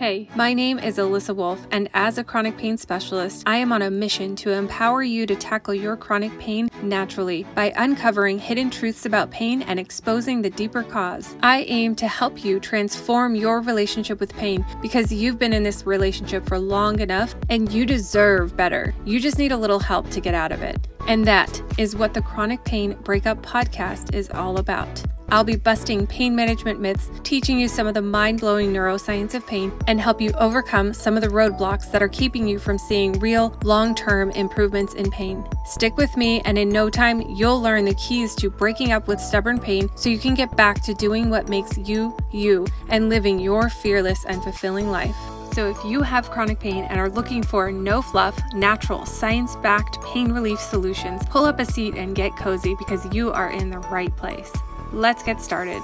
Hey, 0.00 0.30
my 0.34 0.54
name 0.54 0.78
is 0.78 0.96
Alissa 0.96 1.36
Wolfe, 1.36 1.66
and 1.70 1.90
as 1.92 2.16
a 2.16 2.24
chronic 2.24 2.56
pain 2.56 2.78
specialist, 2.78 3.42
I 3.44 3.58
am 3.58 3.70
on 3.70 3.82
a 3.82 3.90
mission 3.90 4.34
to 4.36 4.50
empower 4.50 5.02
you 5.02 5.26
to 5.26 5.36
tackle 5.36 5.74
your 5.74 5.94
chronic 5.94 6.38
pain 6.38 6.70
naturally 6.82 7.44
by 7.54 7.74
uncovering 7.76 8.38
hidden 8.38 8.70
truths 8.70 9.04
about 9.04 9.30
pain 9.30 9.60
and 9.60 9.78
exposing 9.78 10.40
the 10.40 10.48
deeper 10.48 10.82
cause. 10.84 11.36
I 11.42 11.64
aim 11.68 11.94
to 11.96 12.08
help 12.08 12.42
you 12.42 12.60
transform 12.60 13.34
your 13.34 13.60
relationship 13.60 14.20
with 14.20 14.34
pain 14.34 14.64
because 14.80 15.12
you've 15.12 15.38
been 15.38 15.52
in 15.52 15.64
this 15.64 15.84
relationship 15.84 16.46
for 16.46 16.58
long 16.58 17.00
enough 17.00 17.34
and 17.50 17.70
you 17.70 17.84
deserve 17.84 18.56
better. 18.56 18.94
You 19.04 19.20
just 19.20 19.36
need 19.36 19.52
a 19.52 19.58
little 19.58 19.80
help 19.80 20.08
to 20.12 20.20
get 20.22 20.32
out 20.32 20.50
of 20.50 20.62
it. 20.62 20.88
And 21.08 21.26
that 21.26 21.62
is 21.76 21.94
what 21.94 22.14
the 22.14 22.22
Chronic 22.22 22.64
Pain 22.64 22.96
Breakup 23.04 23.42
Podcast 23.42 24.14
is 24.14 24.30
all 24.30 24.58
about. 24.58 25.02
I'll 25.30 25.44
be 25.44 25.56
busting 25.56 26.08
pain 26.08 26.34
management 26.34 26.80
myths, 26.80 27.08
teaching 27.22 27.60
you 27.60 27.68
some 27.68 27.86
of 27.86 27.94
the 27.94 28.02
mind 28.02 28.40
blowing 28.40 28.72
neuroscience 28.72 29.34
of 29.34 29.46
pain, 29.46 29.72
and 29.86 30.00
help 30.00 30.20
you 30.20 30.32
overcome 30.32 30.92
some 30.92 31.16
of 31.16 31.22
the 31.22 31.28
roadblocks 31.28 31.90
that 31.92 32.02
are 32.02 32.08
keeping 32.08 32.48
you 32.48 32.58
from 32.58 32.78
seeing 32.78 33.12
real, 33.20 33.56
long 33.62 33.94
term 33.94 34.30
improvements 34.32 34.94
in 34.94 35.10
pain. 35.10 35.44
Stick 35.64 35.96
with 35.96 36.16
me, 36.16 36.40
and 36.44 36.58
in 36.58 36.68
no 36.68 36.90
time, 36.90 37.20
you'll 37.22 37.62
learn 37.62 37.84
the 37.84 37.94
keys 37.94 38.34
to 38.36 38.50
breaking 38.50 38.90
up 38.90 39.06
with 39.06 39.20
stubborn 39.20 39.60
pain 39.60 39.88
so 39.94 40.08
you 40.08 40.18
can 40.18 40.34
get 40.34 40.56
back 40.56 40.82
to 40.82 40.94
doing 40.94 41.30
what 41.30 41.48
makes 41.48 41.78
you, 41.78 42.16
you, 42.32 42.66
and 42.88 43.08
living 43.08 43.38
your 43.38 43.70
fearless 43.70 44.24
and 44.24 44.42
fulfilling 44.42 44.90
life. 44.90 45.16
So, 45.52 45.68
if 45.68 45.84
you 45.84 46.02
have 46.02 46.30
chronic 46.30 46.60
pain 46.60 46.84
and 46.84 47.00
are 47.00 47.10
looking 47.10 47.42
for 47.42 47.72
no 47.72 48.02
fluff, 48.02 48.40
natural, 48.54 49.04
science 49.04 49.56
backed 49.56 50.00
pain 50.02 50.32
relief 50.32 50.60
solutions, 50.60 51.22
pull 51.26 51.44
up 51.44 51.60
a 51.60 51.64
seat 51.64 51.94
and 51.94 52.14
get 52.14 52.36
cozy 52.36 52.74
because 52.78 53.12
you 53.12 53.32
are 53.32 53.50
in 53.50 53.70
the 53.70 53.78
right 53.78 54.14
place. 54.16 54.52
Let's 54.92 55.22
get 55.22 55.40
started. 55.40 55.80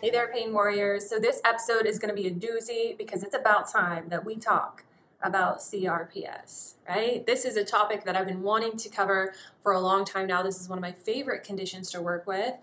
Hey 0.00 0.08
there, 0.10 0.32
pain 0.32 0.54
warriors. 0.54 1.08
So, 1.10 1.18
this 1.18 1.38
episode 1.44 1.84
is 1.84 1.98
going 1.98 2.08
to 2.08 2.14
be 2.14 2.26
a 2.26 2.30
doozy 2.30 2.96
because 2.96 3.22
it's 3.22 3.34
about 3.34 3.70
time 3.70 4.08
that 4.08 4.24
we 4.24 4.36
talk 4.36 4.84
about 5.22 5.58
CRPS, 5.58 6.74
right? 6.88 7.26
This 7.26 7.44
is 7.44 7.58
a 7.58 7.64
topic 7.64 8.04
that 8.04 8.16
I've 8.16 8.26
been 8.26 8.42
wanting 8.42 8.78
to 8.78 8.88
cover 8.88 9.34
for 9.60 9.72
a 9.72 9.80
long 9.80 10.06
time 10.06 10.26
now. 10.26 10.42
This 10.42 10.62
is 10.62 10.68
one 10.68 10.78
of 10.78 10.82
my 10.82 10.92
favorite 10.92 11.44
conditions 11.44 11.90
to 11.90 12.00
work 12.00 12.26
with. 12.26 12.54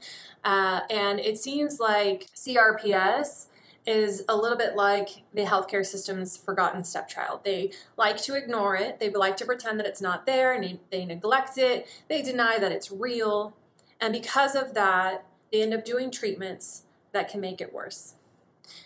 Uh, 0.44 0.82
and 0.90 1.20
it 1.20 1.38
seems 1.38 1.80
like 1.80 2.28
CRPS 2.36 3.46
is 3.86 4.24
a 4.28 4.36
little 4.36 4.58
bit 4.58 4.76
like 4.76 5.24
the 5.34 5.44
healthcare 5.44 5.86
system's 5.86 6.36
forgotten 6.36 6.84
stepchild. 6.84 7.42
They 7.46 7.72
like 7.96 8.18
to 8.24 8.34
ignore 8.34 8.76
it, 8.76 9.00
they 9.00 9.12
like 9.12 9.38
to 9.38 9.46
pretend 9.46 9.80
that 9.80 9.86
it's 9.86 10.02
not 10.02 10.26
there, 10.26 10.52
and 10.52 10.64
they, 10.64 10.80
they 10.92 11.06
neglect 11.06 11.60
it, 11.60 11.88
they 12.08 12.24
deny 12.24 12.58
that 12.58 12.72
it's 12.72 12.92
real. 12.92 13.56
And 14.00 14.14
because 14.14 14.56
of 14.56 14.74
that, 14.74 15.26
they 15.52 15.62
end 15.62 15.74
up 15.74 15.84
doing 15.84 16.12
treatments 16.12 16.84
that 17.12 17.30
can 17.30 17.42
make 17.42 17.60
it 17.60 17.74
worse. 17.74 18.16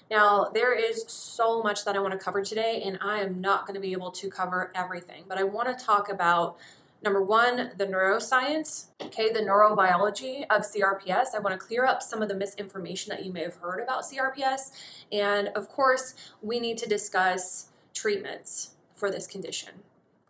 Now, 0.09 0.49
there 0.53 0.73
is 0.73 1.05
so 1.07 1.61
much 1.61 1.85
that 1.85 1.95
I 1.95 1.99
want 1.99 2.13
to 2.13 2.17
cover 2.17 2.43
today, 2.43 2.81
and 2.85 2.97
I 3.01 3.19
am 3.19 3.41
not 3.41 3.65
going 3.65 3.75
to 3.75 3.81
be 3.81 3.91
able 3.91 4.11
to 4.11 4.29
cover 4.29 4.71
everything, 4.75 5.25
but 5.27 5.37
I 5.37 5.43
want 5.43 5.77
to 5.77 5.85
talk 5.85 6.09
about 6.09 6.57
number 7.03 7.21
one, 7.21 7.71
the 7.77 7.85
neuroscience, 7.85 8.85
okay, 9.01 9.31
the 9.31 9.41
neurobiology 9.41 10.45
of 10.49 10.61
CRPS. 10.61 11.35
I 11.35 11.39
want 11.39 11.59
to 11.59 11.65
clear 11.65 11.85
up 11.85 12.01
some 12.01 12.21
of 12.21 12.29
the 12.29 12.35
misinformation 12.35 13.09
that 13.09 13.25
you 13.25 13.33
may 13.33 13.41
have 13.41 13.55
heard 13.55 13.81
about 13.81 14.03
CRPS. 14.03 14.71
And 15.11 15.49
of 15.49 15.67
course, 15.67 16.15
we 16.41 16.59
need 16.61 16.77
to 16.77 16.87
discuss 16.87 17.67
treatments 17.93 18.71
for 18.93 19.11
this 19.11 19.27
condition. 19.27 19.69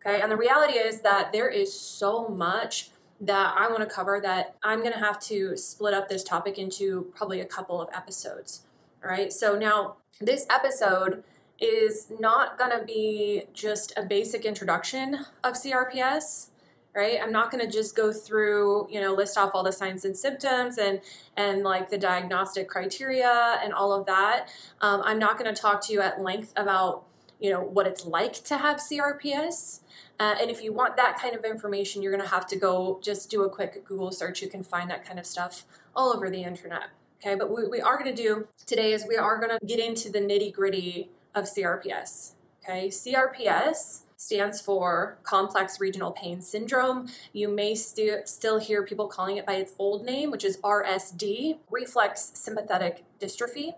Okay, 0.06 0.20
and 0.20 0.32
the 0.32 0.36
reality 0.36 0.74
is 0.74 1.02
that 1.02 1.32
there 1.32 1.48
is 1.48 1.72
so 1.80 2.28
much 2.28 2.90
that 3.26 3.56
I 3.58 3.68
want 3.68 3.80
to 3.80 3.86
cover 3.86 4.20
that 4.22 4.56
I'm 4.64 4.80
going 4.80 4.94
to 4.94 5.00
have 5.00 5.20
to 5.22 5.56
split 5.58 5.94
up 5.94 6.10
this 6.10 6.24
topic 6.24 6.58
into 6.58 7.12
probably 7.16 7.40
a 7.40 7.46
couple 7.46 7.82
of 7.82 7.90
episodes. 7.94 8.64
All 9.04 9.10
right. 9.10 9.32
So 9.32 9.58
now 9.58 9.98
this 10.20 10.46
episode 10.50 11.24
is 11.60 12.08
not 12.20 12.58
going 12.58 12.78
to 12.78 12.86
be 12.86 13.44
just 13.54 13.94
a 13.96 14.04
basic 14.04 14.46
introduction 14.46 15.26
of 15.44 15.54
CRPS 15.54 16.50
right 16.96 17.18
i'm 17.22 17.32
not 17.32 17.52
going 17.52 17.64
to 17.64 17.72
just 17.72 17.96
go 17.96 18.14
through 18.14 18.88
you 18.90 19.02
know 19.02 19.14
list 19.14 19.38
off 19.38 19.52
all 19.54 19.64
the 19.64 19.72
signs 19.72 20.06
and 20.06 20.16
symptoms 20.16 20.78
and 20.78 21.02
and 21.36 21.64
like 21.64 21.90
the 21.90 21.98
diagnostic 21.98 22.68
criteria 22.68 23.60
and 23.64 23.74
all 23.74 23.92
of 23.92 24.06
that 24.06 24.48
um, 24.82 25.02
i'm 25.04 25.20
not 25.20 25.38
going 25.38 25.54
to 25.54 25.60
talk 25.60 25.82
to 25.86 25.92
you 25.94 26.02
at 26.02 26.22
length 26.22 26.54
about 26.56 27.04
you 27.40 27.50
know 27.50 27.62
what 27.62 27.88
it's 27.88 28.06
like 28.06 28.34
to 28.34 28.58
have 28.58 28.78
crps 28.78 29.82
uh, 30.20 30.36
and 30.40 30.50
if 30.50 30.64
you 30.64 30.72
want 30.72 30.96
that 30.96 31.18
kind 31.20 31.36
of 31.36 31.44
information, 31.44 32.02
you're 32.02 32.12
going 32.12 32.24
to 32.24 32.30
have 32.30 32.46
to 32.48 32.56
go 32.56 33.00
just 33.02 33.30
do 33.30 33.44
a 33.44 33.50
quick 33.50 33.84
Google 33.86 34.12
search. 34.12 34.42
You 34.42 34.48
can 34.48 34.64
find 34.64 34.90
that 34.90 35.06
kind 35.06 35.20
of 35.20 35.26
stuff 35.26 35.66
all 35.96 36.14
over 36.14 36.30
the 36.30 36.44
internet. 36.44 36.90
Okay, 37.20 37.36
but 37.36 37.50
what 37.50 37.70
we 37.70 37.82
are 37.82 37.98
going 38.02 38.14
to 38.14 38.22
do 38.22 38.48
today 38.66 38.94
is 38.94 39.06
we 39.08 39.18
are 39.18 39.38
going 39.40 39.58
to 39.58 39.66
get 39.66 39.80
into 39.80 40.10
the 40.10 40.20
nitty 40.20 40.54
gritty 40.54 41.10
of 41.34 41.46
CRPS. 41.46 42.34
Okay, 42.64 42.88
CRPS 42.88 44.02
stands 44.18 44.62
for 44.62 45.18
complex 45.24 45.80
regional 45.80 46.12
pain 46.12 46.42
syndrome. 46.42 47.10
You 47.34 47.50
may 47.50 47.76
st- 47.76 48.28
still 48.30 48.60
hear 48.60 48.84
people 48.84 49.08
calling 49.08 49.38
it 49.38 49.46
by 49.46 49.56
its 49.56 49.74
old 49.80 50.06
name, 50.06 50.32
which 50.32 50.46
is 50.46 50.58
RSD, 50.58 51.58
reflex 51.70 52.32
sympathetic 52.36 53.04
dystrophy. 53.20 53.74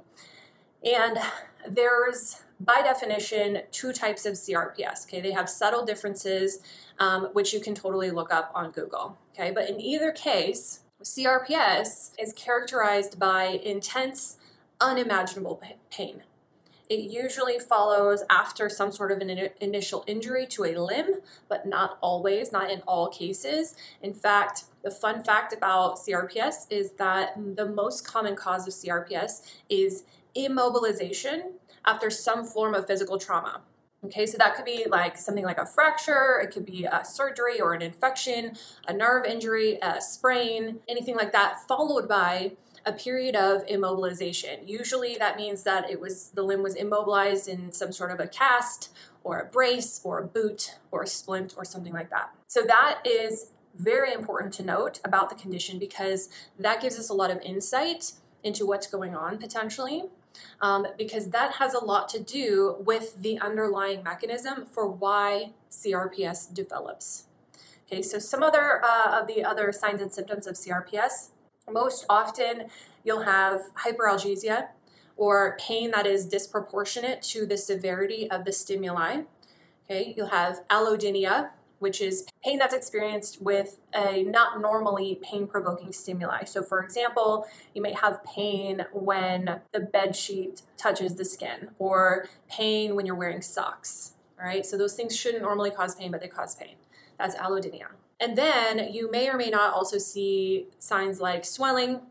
And 0.83 1.17
there's 1.67 2.41
by 2.59 2.81
definition, 2.81 3.61
two 3.71 3.91
types 3.91 4.25
of 4.25 4.33
CRPS. 4.33 5.05
Okay, 5.05 5.21
they 5.21 5.31
have 5.31 5.49
subtle 5.49 5.85
differences, 5.85 6.59
um, 6.99 7.25
which 7.33 7.53
you 7.53 7.59
can 7.59 7.75
totally 7.75 8.11
look 8.11 8.31
up 8.33 8.51
on 8.55 8.71
Google. 8.71 9.17
Okay, 9.33 9.51
but 9.51 9.69
in 9.69 9.79
either 9.79 10.11
case, 10.11 10.79
CRPS 11.03 12.11
is 12.17 12.33
characterized 12.33 13.19
by 13.19 13.59
intense, 13.63 14.37
unimaginable 14.79 15.61
pain. 15.91 16.23
It 16.87 17.11
usually 17.11 17.57
follows 17.57 18.23
after 18.29 18.69
some 18.69 18.91
sort 18.91 19.11
of 19.11 19.19
an 19.19 19.29
in- 19.29 19.49
initial 19.59 20.03
injury 20.07 20.45
to 20.47 20.65
a 20.65 20.77
limb, 20.77 21.15
but 21.49 21.65
not 21.65 21.97
always, 21.99 22.51
not 22.51 22.69
in 22.69 22.81
all 22.87 23.09
cases. 23.09 23.75
In 24.01 24.13
fact, 24.13 24.65
the 24.83 24.91
fun 24.91 25.23
fact 25.23 25.51
about 25.51 25.97
CRPS 25.97 26.67
is 26.69 26.91
that 26.91 27.33
the 27.55 27.65
most 27.65 28.05
common 28.05 28.35
cause 28.35 28.67
of 28.67 28.73
CRPS 28.73 29.41
is 29.67 30.03
immobilization 30.35 31.53
after 31.85 32.09
some 32.09 32.45
form 32.45 32.73
of 32.73 32.87
physical 32.87 33.17
trauma. 33.17 33.61
Okay, 34.03 34.27
so 34.27 34.37
that 34.37 34.55
could 34.55 34.65
be 34.65 34.85
like 34.87 35.17
something 35.17 35.43
like 35.43 35.57
a 35.57 35.65
fracture, 35.65 36.39
it 36.43 36.51
could 36.51 36.65
be 36.65 36.85
a 36.85 37.03
surgery 37.03 37.59
or 37.59 37.73
an 37.73 37.81
infection, 37.81 38.55
a 38.87 38.93
nerve 38.93 39.25
injury, 39.25 39.79
a 39.81 39.99
sprain, 39.99 40.79
anything 40.87 41.15
like 41.15 41.31
that, 41.31 41.67
followed 41.67 42.07
by 42.07 42.51
a 42.85 42.93
period 42.93 43.35
of 43.35 43.65
immobilization. 43.65 44.67
Usually 44.67 45.15
that 45.15 45.37
means 45.37 45.63
that 45.63 45.89
it 45.89 45.99
was 45.99 46.29
the 46.29 46.43
limb 46.43 46.61
was 46.61 46.75
immobilized 46.75 47.47
in 47.47 47.71
some 47.71 47.91
sort 47.91 48.11
of 48.11 48.19
a 48.19 48.27
cast 48.27 48.95
or 49.23 49.39
a 49.39 49.45
brace 49.45 50.01
or 50.03 50.19
a 50.19 50.27
boot 50.27 50.77
or 50.91 51.01
a 51.01 51.07
splint 51.07 51.55
or 51.57 51.65
something 51.65 51.93
like 51.93 52.11
that. 52.11 52.29
So 52.47 52.61
that 52.61 53.01
is 53.03 53.47
very 53.75 54.13
important 54.13 54.53
to 54.53 54.63
note 54.63 54.99
about 55.03 55.29
the 55.29 55.35
condition 55.35 55.79
because 55.79 56.29
that 56.59 56.79
gives 56.79 56.99
us 56.99 57.09
a 57.09 57.13
lot 57.13 57.31
of 57.31 57.41
insight 57.41 58.11
into 58.43 58.67
what's 58.67 58.85
going 58.85 59.15
on 59.15 59.39
potentially 59.39 60.03
um, 60.61 60.87
because 60.97 61.29
that 61.29 61.53
has 61.55 61.73
a 61.73 61.83
lot 61.83 62.09
to 62.09 62.19
do 62.19 62.77
with 62.79 63.21
the 63.21 63.39
underlying 63.39 64.03
mechanism 64.03 64.65
for 64.65 64.87
why 64.87 65.51
CRPS 65.69 66.53
develops. 66.53 67.25
Okay, 67.87 68.01
so 68.01 68.17
some 68.17 68.41
other 68.41 68.83
uh, 68.83 69.19
of 69.21 69.27
the 69.27 69.43
other 69.43 69.71
signs 69.71 70.01
and 70.01 70.11
symptoms 70.11 70.47
of 70.47 70.55
CRPS, 70.55 71.29
most 71.69 72.05
often 72.09 72.65
you'll 73.03 73.23
have 73.23 73.61
hyperalgesia 73.85 74.69
or 75.17 75.57
pain 75.59 75.91
that 75.91 76.05
is 76.05 76.25
disproportionate 76.25 77.21
to 77.21 77.45
the 77.45 77.57
severity 77.57 78.29
of 78.29 78.43
the 78.43 78.51
stimuli. 78.51 79.21
Okay, 79.85 80.13
you'll 80.17 80.27
have 80.27 80.67
allodynia, 80.67 81.51
which 81.79 82.01
is 82.01 82.25
pain 82.43 82.57
that's 82.57 82.73
experienced 82.73 83.41
with 83.41 83.77
a 83.93 84.23
not 84.23 84.59
normally 84.59 85.19
pain 85.21 85.47
provoking 85.47 85.91
stimuli. 85.91 86.43
So, 86.43 86.63
for 86.63 86.81
example, 86.81 87.47
you 87.73 87.81
may 87.81 87.93
have 87.93 88.23
pain 88.23 88.85
when 88.91 89.61
the 89.71 89.79
bed 89.79 90.15
sheet 90.15 90.61
touches 90.77 91.15
the 91.15 91.25
skin, 91.25 91.69
or 91.79 92.27
pain 92.49 92.95
when 92.95 93.05
you're 93.05 93.15
wearing 93.15 93.41
socks. 93.41 94.14
All 94.39 94.45
right, 94.45 94.65
so 94.65 94.77
those 94.77 94.95
things 94.95 95.15
shouldn't 95.15 95.43
normally 95.43 95.71
cause 95.71 95.95
pain, 95.95 96.11
but 96.11 96.21
they 96.21 96.27
cause 96.27 96.55
pain. 96.55 96.75
That's 97.17 97.35
allodynia. 97.35 97.87
And 98.19 98.37
then 98.37 98.91
you 98.93 99.09
may 99.11 99.29
or 99.29 99.37
may 99.37 99.49
not 99.49 99.73
also 99.73 99.97
see 99.97 100.67
signs 100.79 101.19
like 101.19 101.45
swelling, 101.45 102.01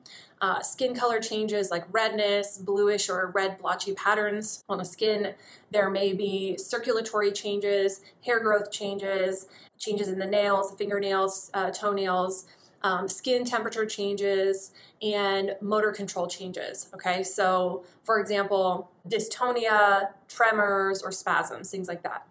uh, 0.40 0.60
skin 0.60 0.94
color 0.94 1.20
changes 1.20 1.70
like 1.70 1.84
redness, 1.90 2.58
bluish 2.58 3.08
or 3.08 3.30
red 3.34 3.58
blotchy 3.58 3.94
patterns 3.94 4.62
on 4.68 4.78
the 4.78 4.84
skin. 4.84 5.34
There 5.70 5.88
may 5.88 6.12
be 6.12 6.58
circulatory 6.58 7.32
changes, 7.32 8.02
hair 8.24 8.40
growth 8.40 8.70
changes, 8.70 9.46
changes 9.78 10.08
in 10.08 10.18
the 10.18 10.26
nails, 10.26 10.70
the 10.70 10.76
fingernails, 10.76 11.50
uh, 11.54 11.70
toenails, 11.70 12.46
um, 12.84 13.08
skin 13.08 13.44
temperature 13.44 13.84
changes, 13.84 14.70
and 15.02 15.56
motor 15.60 15.90
control 15.90 16.28
changes. 16.28 16.88
Okay, 16.94 17.24
so 17.24 17.84
for 18.04 18.20
example, 18.20 18.92
dystonia, 19.08 20.10
tremors, 20.28 21.02
or 21.02 21.10
spasms, 21.10 21.70
things 21.70 21.88
like 21.88 22.04
that. 22.04 22.28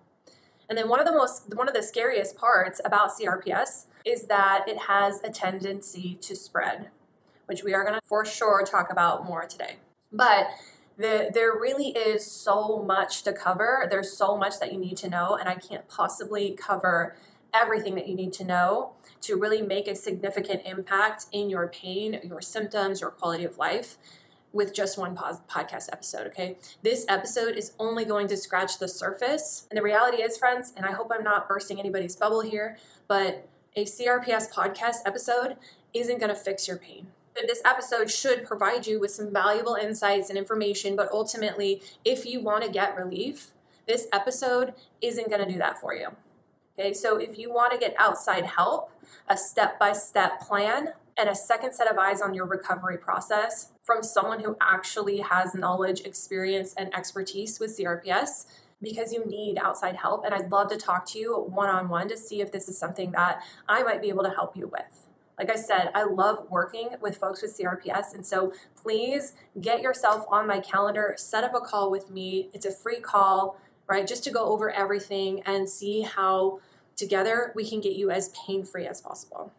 And 0.70 0.78
then 0.78 0.88
one 0.88 1.02
of 1.02 1.06
the 1.06 1.12
most, 1.12 1.54
one 1.54 1.68
of 1.68 1.74
the 1.74 1.84
scariest 1.84 2.38
parts 2.38 2.80
about 2.86 3.12
CRPS 3.12 3.88
is 4.06 4.28
that 4.28 4.64
it 4.68 4.78
has 4.88 5.20
a 5.24 5.30
tendency 5.30 6.18
to 6.22 6.36
spread 6.36 6.90
which 7.46 7.64
we 7.64 7.74
are 7.74 7.84
going 7.84 7.96
to 7.96 8.02
for 8.06 8.26
sure 8.26 8.64
talk 8.66 8.92
about 8.92 9.26
more 9.26 9.46
today. 9.46 9.78
But 10.12 10.48
the, 10.98 11.32
there 11.34 11.52
really 11.52 11.90
is 11.90 12.26
so 12.26 12.84
much 12.84 13.24
to 13.24 13.34
cover. 13.34 13.88
There's 13.90 14.16
so 14.16 14.38
much 14.38 14.60
that 14.60 14.72
you 14.72 14.80
need 14.80 14.98
to 14.98 15.10
know, 15.10 15.36
and 15.36 15.50
I 15.50 15.56
can't 15.56 15.88
possibly 15.88 16.52
cover 16.52 17.16
everything 17.54 17.96
that 17.96 18.08
you 18.08 18.16
need 18.16 18.34
to 18.34 18.44
know 18.44 18.94
to 19.24 19.36
really 19.36 19.62
make 19.62 19.88
a 19.88 19.96
significant 19.96 20.62
impact 20.66 21.26
in 21.32 21.50
your 21.50 21.68
pain, 21.68 22.20
your 22.24 22.42
symptoms, 22.42 23.02
your 23.02 23.10
quality 23.10 23.44
of 23.44 23.58
life 23.58 23.98
with 24.52 24.74
just 24.74 24.98
one 24.98 25.16
podcast 25.16 25.90
episode, 25.92 26.28
okay? 26.28 26.58
This 26.84 27.06
episode 27.10 27.56
is 27.56 27.74
only 27.80 28.06
going 28.06 28.28
to 28.28 28.38
scratch 28.38 28.78
the 28.78 28.88
surface. 28.88 29.66
And 29.72 29.78
the 29.78 29.82
reality 29.82 30.22
is, 30.22 30.38
friends, 30.38 30.74
and 30.78 30.86
I 30.86 30.92
hope 30.92 31.12
I'm 31.14 31.24
not 31.24 31.48
bursting 31.48 31.80
anybody's 31.80 32.16
bubble 32.16 32.42
here, 32.42 32.78
but 33.08 33.48
a 33.76 33.86
CRPS 33.86 34.52
podcast 34.52 34.98
episode 35.06 35.58
isn't 35.94 36.20
going 36.20 36.30
to 36.30 36.36
fix 36.36 36.68
your 36.68 36.78
pain. 36.78 37.08
This 37.48 37.62
episode 37.66 38.12
should 38.12 38.46
provide 38.46 38.86
you 38.86 39.00
with 39.00 39.10
some 39.10 39.34
valuable 39.34 39.74
insights 39.74 40.30
and 40.30 40.38
information, 40.38 40.96
but 40.96 41.10
ultimately, 41.12 41.82
if 42.06 42.26
you 42.26 42.40
want 42.40 42.64
to 42.64 42.70
get 42.70 42.96
relief, 42.96 43.52
this 43.88 44.08
episode 44.14 44.76
isn't 45.02 45.30
going 45.30 45.46
to 45.46 45.52
do 45.52 45.58
that 45.58 45.82
for 45.82 45.96
you. 45.96 46.10
Okay, 46.78 46.94
so 46.94 47.18
if 47.18 47.38
you 47.38 47.54
want 47.54 47.72
to 47.72 47.78
get 47.78 47.94
outside 48.00 48.46
help, 48.46 48.90
a 49.28 49.38
step 49.38 49.78
by 49.78 49.94
step 49.94 50.42
plan, 50.42 50.90
and 51.16 51.30
a 51.30 51.36
second 51.36 51.74
set 51.74 51.88
of 51.88 51.98
eyes 52.00 52.22
on 52.22 52.34
your 52.34 52.46
recovery 52.46 52.98
process 52.98 53.72
from 53.84 54.02
someone 54.02 54.40
who 54.40 54.58
actually 54.60 55.20
has 55.20 55.54
knowledge, 55.54 56.02
experience, 56.02 56.74
and 56.76 56.92
expertise 56.96 57.60
with 57.60 57.78
CRPS, 57.78 58.48
because 58.82 59.14
you 59.14 59.24
need 59.26 59.60
outside 59.60 59.98
help. 59.98 60.26
And 60.26 60.34
I'd 60.34 60.52
love 60.52 60.70
to 60.70 60.78
talk 60.78 61.06
to 61.12 61.20
you 61.20 61.36
one 61.36 61.70
on 61.70 61.90
one 61.90 62.08
to 62.10 62.18
see 62.18 62.42
if 62.42 62.52
this 62.52 62.68
is 62.68 62.78
something 62.78 63.12
that 63.12 63.44
I 63.70 63.84
might 63.84 64.02
be 64.02 64.10
able 64.10 64.24
to 64.24 64.32
help 64.32 64.58
you 64.58 64.68
with. 64.68 65.08
Like 65.38 65.52
I 65.52 65.56
said, 65.56 65.92
I 65.94 66.04
love 66.04 66.48
working 66.50 66.90
with 67.02 67.18
folks 67.18 67.42
with 67.42 67.58
CRPS. 67.58 68.14
And 68.14 68.26
so 68.26 68.54
please 68.76 69.34
get 69.62 69.82
yourself 69.82 70.26
on 70.30 70.48
my 70.48 70.60
calendar, 70.60 71.14
set 71.18 71.44
up 71.44 71.54
a 71.56 71.60
call 71.60 71.92
with 71.92 72.10
me. 72.10 72.50
It's 72.54 72.66
a 72.66 72.72
free 72.72 73.00
call, 73.00 73.60
right? 73.94 74.08
Just 74.08 74.24
to 74.24 74.32
go 74.32 74.46
over 74.46 74.72
everything 74.72 75.44
and 75.46 75.70
see 75.70 76.02
how 76.02 76.60
together 76.96 77.52
we 77.56 77.70
can 77.70 77.80
get 77.80 77.94
you 77.94 78.10
as 78.10 78.30
pain 78.30 78.66
free 78.66 78.88
as 78.88 79.00
possible. 79.00 79.52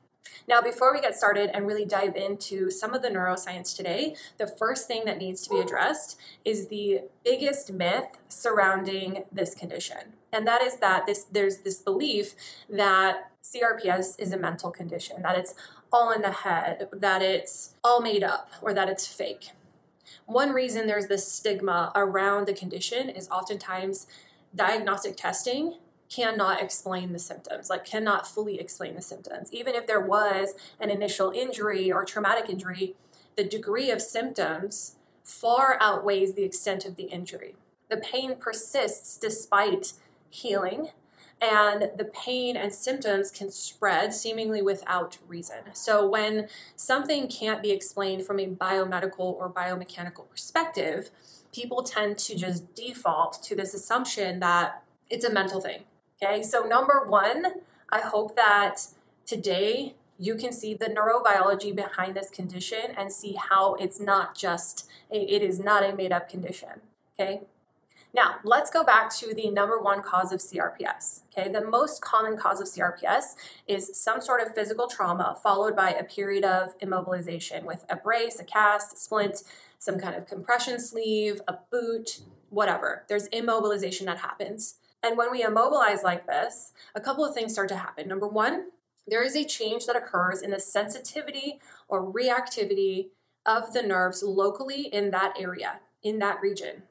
Now, 0.49 0.61
before 0.61 0.93
we 0.93 1.01
get 1.01 1.15
started 1.15 1.51
and 1.55 1.69
really 1.69 1.85
dive 1.85 2.17
into 2.17 2.69
some 2.69 2.95
of 2.95 3.03
the 3.03 3.09
neuroscience 3.09 3.77
today, 3.77 4.17
the 4.37 4.49
first 4.49 4.89
thing 4.89 5.03
that 5.05 5.19
needs 5.19 5.43
to 5.43 5.51
be 5.51 5.61
addressed 5.61 6.19
is 6.45 6.67
the 6.67 7.03
biggest 7.25 7.73
myth 7.73 8.09
surrounding 8.27 9.23
this 9.31 9.55
condition. 9.55 10.15
And 10.33 10.45
that 10.49 10.63
is 10.63 10.79
that 10.79 11.07
this 11.07 11.27
there's 11.31 11.59
this 11.59 11.81
belief 11.81 12.35
that 12.69 13.31
CRPS 13.41 14.19
is 14.19 14.33
a 14.33 14.37
mental 14.37 14.73
condition, 14.73 15.23
that 15.23 15.39
it's 15.39 15.55
all 15.93 16.11
in 16.11 16.23
the 16.23 16.33
head, 16.33 16.89
that 16.93 17.23
it's 17.23 17.75
all 17.85 18.01
made 18.01 18.25
up, 18.25 18.51
or 18.61 18.75
that 18.75 18.89
it's 18.89 19.07
fake. 19.07 19.51
One 20.27 20.53
reason 20.53 20.87
there's 20.87 21.07
this 21.07 21.31
stigma 21.31 21.93
around 21.95 22.47
the 22.47 22.53
condition 22.53 23.09
is 23.09 23.29
oftentimes 23.29 24.07
diagnostic 24.55 25.17
testing 25.17 25.79
cannot 26.09 26.63
explain 26.63 27.13
the 27.13 27.19
symptoms, 27.19 27.71
like 27.71 27.85
cannot 27.85 28.27
fully 28.27 28.61
explain 28.61 28.95
the 28.95 29.03
symptoms. 29.03 29.53
Even 29.53 29.75
if 29.75 29.87
there 29.87 30.01
was 30.01 30.55
an 30.79 30.91
initial 30.91 31.31
injury 31.31 31.91
or 31.91 32.05
traumatic 32.05 32.49
injury, 32.49 32.95
the 33.37 33.45
degree 33.45 33.91
of 33.91 34.01
symptoms 34.01 34.97
far 35.25 35.79
outweighs 35.81 36.35
the 36.35 36.45
extent 36.45 36.85
of 36.85 36.97
the 36.97 37.05
injury. 37.05 37.57
The 37.89 37.97
pain 37.97 38.37
persists 38.37 39.17
despite 39.17 39.95
healing, 40.31 40.91
and 41.45 41.91
the 41.97 42.05
pain 42.05 42.57
and 42.57 42.73
symptoms 42.73 43.31
can 43.31 43.51
spread 43.51 44.15
seemingly 44.15 44.63
without 44.63 45.19
reason. 45.29 45.59
So, 45.73 46.09
when 46.09 46.49
something 46.77 47.29
can't 47.29 47.63
be 47.63 47.71
explained 47.71 48.25
from 48.25 48.41
a 48.41 48.47
biomedical 48.47 49.35
or 49.35 49.51
biomechanical 49.51 50.29
perspective, 50.31 51.11
people 51.53 51.83
tend 51.83 52.19
to 52.19 52.33
mm-hmm. 52.33 52.41
just 52.41 52.75
default 52.75 53.43
to 53.43 53.55
this 53.55 53.75
assumption 53.75 54.41
that 54.41 54.83
it's 55.11 55.25
a 55.25 55.33
mental 55.33 55.61
thing. 55.61 55.85
Okay, 56.23 56.43
so 56.43 56.63
number 56.63 57.05
one, 57.07 57.47
I 57.91 58.01
hope 58.01 58.37
that 58.37 58.87
today 59.27 59.95
you 60.19 60.37
can 60.37 60.53
see 60.53 60.75
the 60.75 60.87
neurobiology 60.87 61.75
behind 61.75 62.15
this 62.15 62.31
condition 62.31 62.95
and 62.97 63.13
see 63.13 63.37
how 63.51 63.75
it's 63.75 64.01
not 64.01 64.37
just, 64.37 64.89
a, 65.11 65.17
it 65.17 65.43
is 65.43 65.59
not 65.59 65.83
a 65.85 65.95
made 65.95 66.13
up 66.13 66.29
condition. 66.29 66.81
Okay, 67.19 67.43
now 68.15 68.37
let's 68.45 68.71
go 68.71 68.85
back 68.85 69.13
to 69.17 69.35
the 69.35 69.51
number 69.51 69.81
one 69.81 70.01
cause 70.01 70.33
of 70.33 70.39
CRPS. 70.39 71.23
Okay, 71.37 71.51
the 71.51 71.65
most 71.65 72.01
common 72.01 72.37
cause 72.37 72.61
of 72.61 72.69
CRPS 72.69 73.35
is 73.67 73.91
some 74.01 74.21
sort 74.21 74.41
of 74.41 74.55
physical 74.55 74.87
trauma 74.87 75.37
followed 75.43 75.75
by 75.75 75.91
a 75.91 76.05
period 76.05 76.45
of 76.45 76.79
immobilization 76.79 77.65
with 77.65 77.85
a 77.91 77.97
brace, 77.97 78.39
a 78.39 78.45
cast, 78.45 78.95
a 78.95 78.97
splint, 78.97 79.43
some 79.79 79.99
kind 79.99 80.15
of 80.15 80.27
compression 80.27 80.79
sleeve, 80.79 81.43
a 81.49 81.57
boot, 81.73 82.21
whatever. 82.51 83.05
There's 83.09 83.29
immobilization 83.31 84.05
that 84.05 84.19
happens. 84.19 84.77
And 85.03 85.19
when 85.19 85.33
we 85.33 85.43
immobilize 85.43 86.05
like 86.05 86.27
this, 86.27 86.73
a 86.95 87.01
couple 87.01 87.25
of 87.25 87.35
things 87.35 87.53
start 87.53 87.69
to 87.71 87.77
happen. 87.77 88.09
Number 88.09 88.29
one, 88.29 88.69
there 89.07 89.25
is 89.25 89.37
a 89.37 89.45
change 89.45 89.87
that 89.87 89.97
occurs 89.97 90.41
in 90.41 90.53
the 90.53 90.61
sensitivity 90.61 91.61
or 91.89 92.11
reactivity 92.11 93.09
of 93.45 93.73
the 93.75 93.83
nerves 93.83 94.23
locally 94.23 94.83
in 94.83 95.11
that 95.11 95.35
area, 95.39 95.81
in 96.03 96.21
that 96.21 96.41
region. 96.41 96.85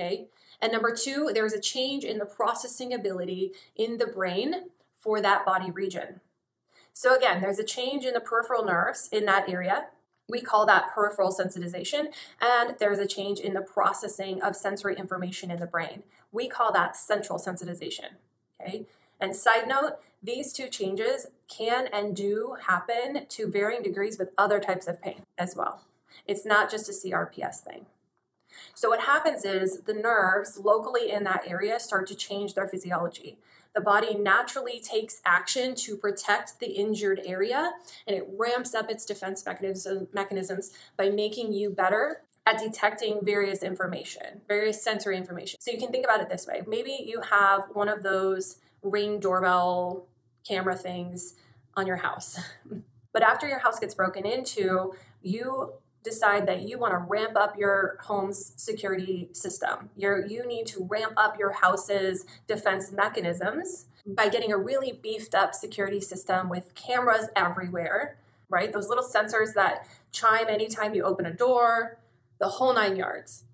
Okay. 0.00 0.28
And 0.60 0.72
number 0.72 0.94
two, 0.94 1.30
there 1.32 1.46
is 1.46 1.52
a 1.52 1.60
change 1.60 2.04
in 2.04 2.18
the 2.18 2.26
processing 2.26 2.92
ability 2.92 3.52
in 3.76 3.98
the 3.98 4.06
brain 4.06 4.70
for 4.92 5.20
that 5.20 5.46
body 5.46 5.70
region. 5.70 6.20
So, 6.92 7.14
again, 7.14 7.40
there's 7.40 7.60
a 7.60 7.64
change 7.64 8.04
in 8.04 8.14
the 8.14 8.20
peripheral 8.20 8.64
nerves 8.64 9.08
in 9.12 9.24
that 9.26 9.48
area. 9.48 9.86
We 10.28 10.40
call 10.40 10.66
that 10.66 10.92
peripheral 10.92 11.30
sensitization, 11.30 12.12
and 12.40 12.76
there's 12.78 12.98
a 12.98 13.06
change 13.06 13.38
in 13.38 13.54
the 13.54 13.60
processing 13.60 14.42
of 14.42 14.56
sensory 14.56 14.96
information 14.96 15.50
in 15.50 15.60
the 15.60 15.66
brain. 15.66 16.02
We 16.32 16.48
call 16.48 16.72
that 16.72 16.96
central 16.96 17.38
sensitization. 17.38 18.16
Okay. 18.60 18.86
And 19.20 19.34
side 19.34 19.68
note, 19.68 19.98
these 20.22 20.52
two 20.52 20.68
changes 20.68 21.28
can 21.48 21.86
and 21.92 22.14
do 22.14 22.56
happen 22.66 23.26
to 23.28 23.50
varying 23.50 23.82
degrees 23.82 24.18
with 24.18 24.30
other 24.36 24.58
types 24.58 24.86
of 24.86 25.00
pain 25.00 25.22
as 25.38 25.54
well. 25.56 25.82
It's 26.26 26.44
not 26.44 26.70
just 26.70 26.88
a 26.88 26.92
CRPS 26.92 27.60
thing. 27.60 27.86
So, 28.74 28.88
what 28.88 29.00
happens 29.02 29.44
is 29.44 29.80
the 29.82 29.94
nerves 29.94 30.58
locally 30.62 31.10
in 31.10 31.24
that 31.24 31.42
area 31.46 31.78
start 31.78 32.06
to 32.08 32.14
change 32.14 32.54
their 32.54 32.68
physiology 32.68 33.38
the 33.74 33.80
body 33.80 34.14
naturally 34.16 34.80
takes 34.80 35.20
action 35.24 35.74
to 35.74 35.96
protect 35.96 36.58
the 36.58 36.66
injured 36.66 37.20
area 37.24 37.72
and 38.06 38.16
it 38.16 38.26
ramps 38.36 38.74
up 38.74 38.90
its 38.90 39.04
defense 39.04 39.44
mechanisms 40.12 40.72
by 40.96 41.08
making 41.10 41.52
you 41.52 41.70
better 41.70 42.22
at 42.44 42.58
detecting 42.58 43.20
various 43.22 43.62
information, 43.62 44.40
various 44.48 44.82
sensory 44.82 45.16
information. 45.16 45.60
So 45.60 45.70
you 45.70 45.78
can 45.78 45.92
think 45.92 46.04
about 46.04 46.20
it 46.20 46.28
this 46.28 46.46
way. 46.46 46.62
Maybe 46.66 47.04
you 47.06 47.20
have 47.20 47.64
one 47.72 47.88
of 47.88 48.02
those 48.02 48.56
ring 48.82 49.20
doorbell 49.20 50.06
camera 50.46 50.74
things 50.74 51.34
on 51.76 51.86
your 51.86 51.98
house. 51.98 52.40
but 53.12 53.22
after 53.22 53.46
your 53.46 53.58
house 53.58 53.78
gets 53.78 53.94
broken 53.94 54.24
into, 54.24 54.94
you 55.22 55.74
decide 56.08 56.46
that 56.46 56.68
you 56.68 56.78
want 56.78 56.92
to 56.92 56.98
ramp 56.98 57.36
up 57.36 57.56
your 57.58 57.98
home's 58.02 58.52
security 58.56 59.28
system. 59.32 59.90
You're, 59.96 60.26
you 60.26 60.46
need 60.46 60.66
to 60.68 60.86
ramp 60.88 61.14
up 61.16 61.38
your 61.38 61.52
house's 61.52 62.24
defense 62.46 62.92
mechanisms 62.92 63.86
by 64.06 64.28
getting 64.28 64.52
a 64.52 64.56
really 64.56 64.98
beefed 65.02 65.34
up 65.34 65.54
security 65.54 66.00
system 66.00 66.48
with 66.48 66.74
cameras 66.74 67.28
everywhere, 67.36 68.18
right? 68.48 68.72
Those 68.72 68.88
little 68.88 69.04
sensors 69.04 69.54
that 69.54 69.86
chime 70.12 70.48
anytime 70.48 70.94
you 70.94 71.02
open 71.04 71.26
a 71.26 71.32
door, 71.32 71.98
the 72.38 72.48
whole 72.48 72.74
nine 72.74 72.96
yards. 72.96 73.44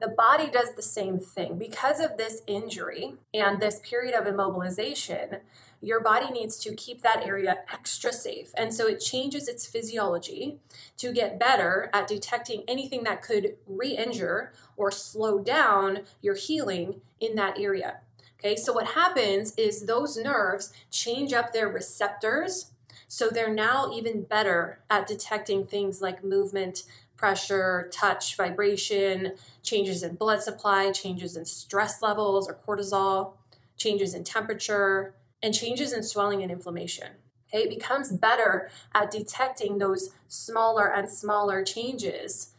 The 0.00 0.08
body 0.08 0.50
does 0.50 0.74
the 0.74 0.82
same 0.82 1.18
thing. 1.18 1.56
Because 1.56 2.00
of 2.00 2.16
this 2.16 2.42
injury 2.46 3.14
and 3.32 3.60
this 3.60 3.80
period 3.82 4.14
of 4.14 4.26
immobilization, 4.26 5.40
your 5.80 6.00
body 6.00 6.30
needs 6.30 6.56
to 6.58 6.74
keep 6.74 7.02
that 7.02 7.26
area 7.26 7.58
extra 7.72 8.12
safe. 8.12 8.52
And 8.56 8.72
so 8.72 8.86
it 8.86 9.00
changes 9.00 9.48
its 9.48 9.66
physiology 9.66 10.58
to 10.98 11.12
get 11.12 11.38
better 11.38 11.90
at 11.92 12.08
detecting 12.08 12.62
anything 12.66 13.04
that 13.04 13.22
could 13.22 13.56
re 13.66 13.96
injure 13.96 14.52
or 14.76 14.90
slow 14.90 15.38
down 15.38 16.00
your 16.22 16.34
healing 16.34 17.00
in 17.20 17.36
that 17.36 17.58
area. 17.58 17.98
Okay, 18.38 18.56
so 18.56 18.72
what 18.72 18.88
happens 18.88 19.54
is 19.56 19.86
those 19.86 20.16
nerves 20.16 20.72
change 20.90 21.32
up 21.32 21.52
their 21.52 21.68
receptors. 21.68 22.70
So 23.08 23.28
they're 23.28 23.52
now 23.52 23.92
even 23.92 24.22
better 24.22 24.80
at 24.90 25.06
detecting 25.06 25.66
things 25.66 26.02
like 26.02 26.24
movement, 26.24 26.82
pressure, 27.16 27.88
touch, 27.92 28.36
vibration, 28.36 29.32
changes 29.62 30.02
in 30.02 30.16
blood 30.16 30.42
supply, 30.42 30.92
changes 30.92 31.36
in 31.36 31.44
stress 31.44 32.02
levels 32.02 32.48
or 32.48 32.54
cortisol, 32.54 33.32
changes 33.76 34.14
in 34.14 34.24
temperature, 34.24 35.14
and 35.46 35.54
changes 35.54 35.92
in 35.92 36.02
swelling 36.02 36.42
and 36.42 36.50
inflammation. 36.50 37.06
Okay, 37.48 37.62
it 37.62 37.70
becomes 37.70 38.10
better 38.10 38.68
at 38.92 39.12
detecting 39.12 39.78
those 39.78 40.10
smaller 40.26 40.92
and 40.92 41.08
smaller 41.08 41.62
changes. 41.62 42.50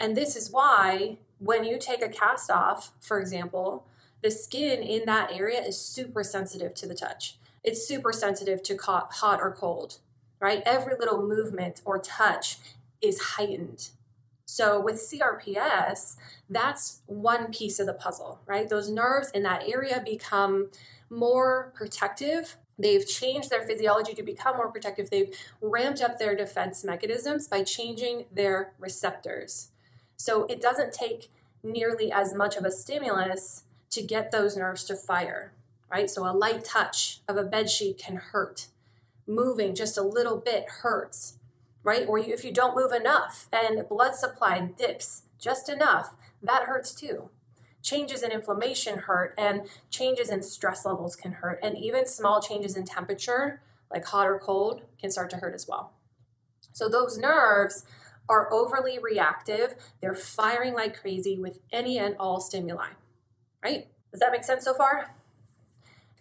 And 0.00 0.16
this 0.16 0.34
is 0.34 0.50
why 0.50 1.18
when 1.38 1.64
you 1.64 1.78
take 1.78 2.00
a 2.00 2.08
cast 2.08 2.50
off, 2.50 2.92
for 2.98 3.20
example, 3.20 3.84
the 4.22 4.30
skin 4.30 4.82
in 4.82 5.04
that 5.04 5.30
area 5.30 5.60
is 5.60 5.78
super 5.78 6.24
sensitive 6.24 6.72
to 6.76 6.86
the 6.86 6.94
touch. 6.94 7.36
It's 7.62 7.86
super 7.86 8.10
sensitive 8.10 8.62
to 8.62 8.78
hot 8.78 9.40
or 9.42 9.54
cold, 9.54 9.98
right? 10.40 10.62
Every 10.64 10.94
little 10.98 11.20
movement 11.20 11.82
or 11.84 11.98
touch 11.98 12.56
is 13.02 13.20
heightened. 13.36 13.90
So 14.46 14.80
with 14.80 14.96
CRPS, 14.96 16.16
that's 16.48 17.02
one 17.04 17.52
piece 17.52 17.78
of 17.78 17.86
the 17.86 17.92
puzzle, 17.92 18.40
right? 18.46 18.66
Those 18.66 18.90
nerves 18.90 19.30
in 19.30 19.42
that 19.42 19.68
area 19.68 20.02
become 20.02 20.70
more 21.10 21.72
protective. 21.74 22.56
They've 22.78 23.06
changed 23.06 23.50
their 23.50 23.66
physiology 23.66 24.14
to 24.14 24.22
become 24.22 24.56
more 24.56 24.70
protective. 24.70 25.10
They've 25.10 25.34
ramped 25.60 26.00
up 26.00 26.18
their 26.18 26.34
defense 26.34 26.82
mechanisms 26.84 27.48
by 27.48 27.62
changing 27.62 28.26
their 28.32 28.72
receptors. 28.78 29.68
So 30.16 30.44
it 30.44 30.62
doesn't 30.62 30.94
take 30.94 31.30
nearly 31.62 32.10
as 32.10 32.32
much 32.32 32.56
of 32.56 32.64
a 32.64 32.70
stimulus 32.70 33.64
to 33.90 34.02
get 34.02 34.30
those 34.30 34.56
nerves 34.56 34.84
to 34.84 34.96
fire, 34.96 35.52
right? 35.90 36.08
So 36.08 36.24
a 36.24 36.32
light 36.32 36.64
touch 36.64 37.20
of 37.28 37.36
a 37.36 37.42
bed 37.42 37.68
sheet 37.68 37.98
can 37.98 38.16
hurt. 38.16 38.68
Moving 39.26 39.74
just 39.74 39.98
a 39.98 40.02
little 40.02 40.38
bit 40.38 40.64
hurts 40.82 41.34
right? 41.82 42.06
Or 42.06 42.18
if 42.18 42.44
you 42.44 42.52
don't 42.52 42.76
move 42.76 42.92
enough 42.92 43.48
and 43.52 43.88
blood 43.88 44.14
supply 44.14 44.60
dips 44.76 45.22
just 45.38 45.68
enough, 45.68 46.14
that 46.42 46.64
hurts 46.64 46.94
too. 46.94 47.30
Changes 47.82 48.22
in 48.22 48.30
inflammation 48.30 48.98
hurt, 48.98 49.34
and 49.38 49.62
changes 49.90 50.30
in 50.30 50.42
stress 50.42 50.84
levels 50.84 51.16
can 51.16 51.32
hurt, 51.32 51.58
and 51.62 51.76
even 51.78 52.06
small 52.06 52.40
changes 52.40 52.76
in 52.76 52.84
temperature, 52.84 53.62
like 53.90 54.04
hot 54.04 54.26
or 54.26 54.38
cold, 54.38 54.82
can 55.00 55.10
start 55.10 55.30
to 55.30 55.36
hurt 55.36 55.54
as 55.54 55.66
well. 55.66 55.92
So, 56.72 56.88
those 56.88 57.18
nerves 57.18 57.84
are 58.28 58.52
overly 58.52 58.98
reactive. 58.98 59.74
They're 60.00 60.14
firing 60.14 60.74
like 60.74 61.00
crazy 61.00 61.38
with 61.38 61.58
any 61.72 61.98
and 61.98 62.16
all 62.18 62.40
stimuli, 62.40 62.90
right? 63.62 63.88
Does 64.12 64.20
that 64.20 64.32
make 64.32 64.44
sense 64.44 64.64
so 64.64 64.74
far? 64.74 65.14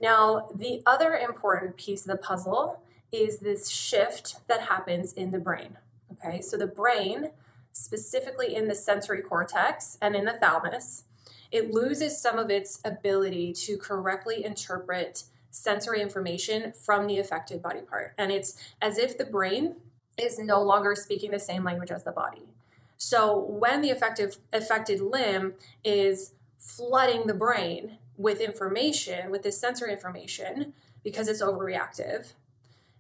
Now, 0.02 0.50
the 0.54 0.82
other 0.86 1.16
important 1.16 1.78
piece 1.78 2.02
of 2.02 2.08
the 2.08 2.18
puzzle 2.18 2.82
is 3.12 3.40
this 3.40 3.70
shift 3.70 4.36
that 4.48 4.62
happens 4.62 5.14
in 5.14 5.32
the 5.32 5.40
brain. 5.40 5.78
Okay, 6.14 6.42
so 6.42 6.58
the 6.58 6.68
brain, 6.68 7.32
specifically 7.72 8.56
in 8.56 8.68
the 8.68 8.76
sensory 8.76 9.22
cortex 9.22 9.98
and 10.02 10.16
in 10.16 10.26
the 10.26 10.34
thalamus, 10.34 11.04
it 11.52 11.72
loses 11.72 12.20
some 12.20 12.38
of 12.38 12.50
its 12.50 12.80
ability 12.86 13.54
to 13.54 13.78
correctly 13.78 14.46
interpret 14.46 15.24
sensory 15.52 16.02
information 16.02 16.74
from 16.74 17.08
the 17.08 17.18
affected 17.18 17.62
body 17.62 17.82
part. 17.82 18.14
And 18.18 18.32
it's 18.32 18.56
as 18.82 18.98
if 18.98 19.18
the 19.18 19.26
brain 19.26 19.78
is 20.18 20.38
no 20.38 20.62
longer 20.62 20.96
speaking 20.96 21.32
the 21.32 21.40
same 21.40 21.64
language 21.64 21.92
as 21.92 22.04
the 22.04 22.12
body. 22.12 22.50
So 22.98 23.40
when 23.40 23.82
the 23.82 23.90
affected 23.90 24.36
affected 24.52 25.00
limb 25.00 25.54
is 25.84 26.34
flooding 26.58 27.28
the 27.28 27.34
brain 27.34 27.98
with 28.18 28.42
information, 28.42 29.32
with 29.32 29.44
this 29.44 29.60
sensory 29.60 29.94
information, 29.94 30.74
because 31.04 31.30
it's 31.30 31.42
overreactive, 31.42 32.34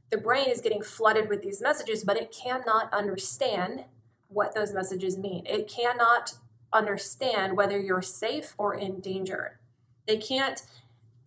the 0.09 0.17
brain 0.17 0.47
is 0.47 0.61
getting 0.61 0.81
flooded 0.81 1.29
with 1.29 1.43
these 1.43 1.61
messages, 1.61 2.03
but 2.03 2.17
it 2.17 2.31
cannot 2.31 2.91
understand 2.93 3.83
what 4.29 4.55
those 4.55 4.73
messages 4.73 5.17
mean. 5.17 5.45
It 5.45 5.67
cannot 5.67 6.35
understand 6.71 7.57
whether 7.57 7.79
you're 7.79 8.01
safe 8.01 8.53
or 8.57 8.73
in 8.73 8.99
danger. 8.99 9.59
They 10.07 10.17
can't 10.17 10.61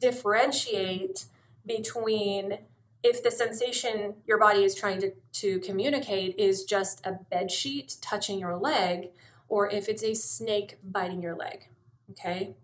differentiate 0.00 1.26
between 1.64 2.58
if 3.02 3.22
the 3.22 3.30
sensation 3.30 4.14
your 4.26 4.38
body 4.38 4.64
is 4.64 4.74
trying 4.74 5.00
to, 5.00 5.12
to 5.32 5.58
communicate 5.60 6.36
is 6.38 6.64
just 6.64 7.04
a 7.04 7.12
bed 7.30 7.50
sheet 7.50 7.96
touching 8.00 8.38
your 8.38 8.56
leg 8.56 9.10
or 9.48 9.68
if 9.68 9.88
it's 9.88 10.02
a 10.02 10.14
snake 10.14 10.78
biting 10.82 11.22
your 11.22 11.34
leg. 11.34 11.66
Okay. 12.10 12.54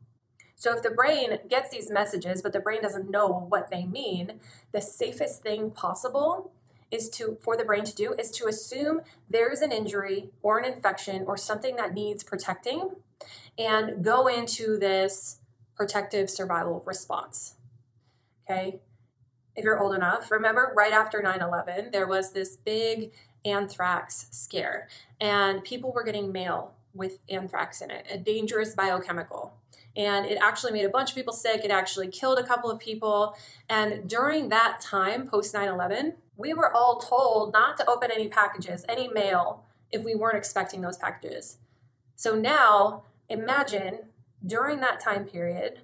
So 0.56 0.74
if 0.76 0.82
the 0.82 0.90
brain 0.90 1.38
gets 1.48 1.70
these 1.70 1.90
messages, 1.90 2.42
but 2.42 2.52
the 2.52 2.60
brain 2.60 2.82
doesn't 2.82 3.10
know 3.10 3.46
what 3.48 3.70
they 3.70 3.84
mean, 3.84 4.40
the 4.72 4.80
safest 4.80 5.42
thing 5.42 5.70
possible 5.70 6.52
is 6.90 7.08
to 7.10 7.36
for 7.40 7.56
the 7.56 7.64
brain 7.64 7.84
to 7.84 7.94
do 7.94 8.14
is 8.14 8.30
to 8.32 8.46
assume 8.46 9.00
there's 9.28 9.60
an 9.60 9.72
injury 9.72 10.30
or 10.42 10.58
an 10.58 10.64
infection 10.64 11.24
or 11.26 11.36
something 11.36 11.76
that 11.76 11.94
needs 11.94 12.22
protecting 12.22 12.90
and 13.58 14.04
go 14.04 14.26
into 14.26 14.78
this 14.78 15.38
protective 15.76 16.30
survival 16.30 16.82
response. 16.86 17.54
Okay? 18.48 18.80
If 19.54 19.64
you're 19.64 19.80
old 19.80 19.94
enough, 19.94 20.30
remember 20.30 20.72
right 20.76 20.92
after 20.92 21.20
9/11 21.20 21.92
there 21.92 22.06
was 22.06 22.32
this 22.32 22.56
big 22.56 23.12
anthrax 23.44 24.26
scare 24.30 24.88
and 25.20 25.62
people 25.62 25.92
were 25.92 26.02
getting 26.02 26.32
mail 26.32 26.74
with 26.94 27.18
anthrax 27.28 27.80
in 27.80 27.90
it, 27.90 28.06
a 28.10 28.18
dangerous 28.18 28.74
biochemical 28.74 29.54
and 29.98 30.26
it 30.26 30.38
actually 30.40 30.72
made 30.72 30.84
a 30.84 30.88
bunch 30.88 31.10
of 31.10 31.16
people 31.16 31.32
sick. 31.32 31.64
It 31.64 31.72
actually 31.72 32.06
killed 32.06 32.38
a 32.38 32.44
couple 32.44 32.70
of 32.70 32.78
people. 32.78 33.36
And 33.68 34.08
during 34.08 34.48
that 34.48 34.80
time, 34.80 35.26
post 35.26 35.52
9 35.52 35.68
11, 35.68 36.14
we 36.38 36.54
were 36.54 36.72
all 36.72 36.98
told 36.98 37.52
not 37.52 37.76
to 37.76 37.90
open 37.90 38.10
any 38.10 38.28
packages, 38.28 38.84
any 38.88 39.08
mail, 39.08 39.64
if 39.90 40.04
we 40.04 40.14
weren't 40.14 40.38
expecting 40.38 40.80
those 40.80 40.96
packages. 40.96 41.58
So 42.14 42.34
now, 42.34 43.02
imagine 43.28 43.98
during 44.46 44.80
that 44.80 45.00
time 45.00 45.24
period, 45.24 45.80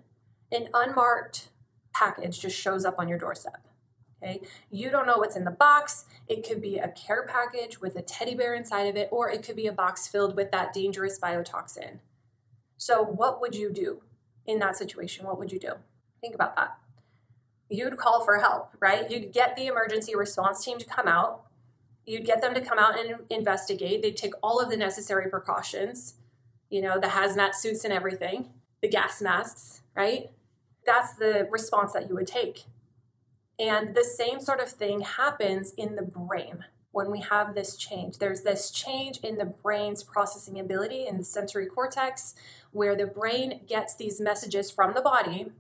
an 0.53 0.69
unmarked 0.73 1.49
package 1.93 2.41
just 2.41 2.57
shows 2.57 2.85
up 2.85 2.99
on 2.99 3.09
your 3.09 3.19
doorstep. 3.19 3.67
Okay? 4.23 4.41
You 4.71 4.91
don't 4.91 5.07
know 5.07 5.19
what's 5.19 5.37
in 5.37 5.45
the 5.45 5.51
box. 5.51 6.05
It 6.29 6.47
could 6.47 6.63
be 6.63 6.79
a 6.79 6.89
care 6.89 7.27
package 7.27 7.81
with 7.81 7.97
a 7.97 8.03
teddy 8.03 8.37
bear 8.37 8.55
inside 8.55 8.85
of 8.85 8.97
it, 8.97 9.09
or 9.11 9.29
it 9.29 9.43
could 9.43 9.57
be 9.57 9.67
a 9.67 9.73
box 9.73 10.07
filled 10.07 10.37
with 10.37 10.53
that 10.53 10.73
dangerous 10.73 11.19
biotoxin. 11.19 11.99
So, 12.77 13.03
what 13.03 13.41
would 13.41 13.57
you 13.57 13.73
do 13.73 14.03
in 14.47 14.61
that 14.61 14.77
situation? 14.77 15.27
What 15.27 15.39
would 15.39 15.53
you 15.53 15.59
do? 15.59 15.73
Think 16.21 16.35
about 16.35 16.55
that. 16.57 16.79
You'd 17.71 17.97
call 17.97 18.25
for 18.25 18.39
help, 18.39 18.71
right? 18.81 19.11
You'd 19.11 19.33
get 19.33 19.57
the 19.57 19.67
emergency 19.67 20.15
response 20.15 20.65
team 20.65 20.79
to 20.79 20.85
come 20.85 21.09
out. 21.09 21.45
You'd 22.07 22.27
get 22.27 22.41
them 22.41 22.55
to 22.55 22.61
come 22.61 22.79
out 22.79 22.99
and 22.99 23.21
investigate. 23.31 24.03
They'd 24.03 24.17
take 24.17 24.35
all 24.43 24.61
of 24.61 24.71
the 24.71 24.77
necessary 24.77 25.31
precautions, 25.31 26.15
you 26.69 26.83
know, 26.83 27.01
the 27.01 27.09
hazmat 27.09 27.55
suits 27.55 27.85
and 27.85 27.93
everything, 27.93 28.51
the 28.83 28.89
gas 28.89 29.23
masks, 29.23 29.83
right? 29.97 30.31
That's 30.85 31.15
the 31.15 31.49
response 31.51 31.95
that 31.95 32.09
you 32.09 32.15
would 32.15 32.27
take. 32.27 32.65
And 33.59 33.95
the 33.95 34.05
same 34.05 34.41
sort 34.41 34.61
of 34.61 34.69
thing 34.69 35.01
happens 35.01 35.73
in 35.73 35.97
the 35.97 36.03
brain 36.03 36.65
when 36.91 37.11
we 37.11 37.21
have 37.21 37.55
this 37.55 37.77
change. 37.77 38.19
There's 38.19 38.43
this 38.43 38.71
change 38.71 39.19
in 39.19 39.37
the 39.37 39.45
brain's 39.45 40.03
processing 40.03 40.61
ability 40.61 41.07
in 41.07 41.19
the 41.19 41.25
sensory 41.25 41.67
cortex, 41.67 42.35
where 42.73 42.95
the 42.95 43.07
brain 43.07 43.61
gets 43.67 43.95
these 43.95 44.21
messages 44.21 44.71
from 44.71 44.95
the 44.95 45.01
body, 45.01 45.53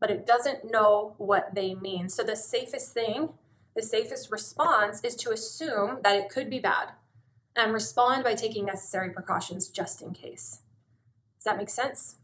but 0.00 0.10
it 0.10 0.26
doesn't 0.26 0.70
know 0.70 1.14
what 1.18 1.54
they 1.54 1.74
mean. 1.74 2.08
So 2.08 2.22
the 2.22 2.36
safest 2.36 2.92
thing, 2.92 3.30
the 3.76 3.82
safest 3.82 4.30
response 4.30 5.00
is 5.04 5.14
to 5.16 5.30
assume 5.30 5.98
that 6.02 6.16
it 6.16 6.30
could 6.30 6.48
be 6.48 6.58
bad 6.58 6.92
and 7.54 7.72
respond 7.72 8.24
by 8.24 8.34
taking 8.34 8.64
necessary 8.64 9.10
precautions 9.10 9.68
just 9.68 10.00
in 10.02 10.12
case. 10.12 10.62
Does 11.36 11.44
that 11.44 11.58
make 11.58 11.70
sense? 11.70 12.16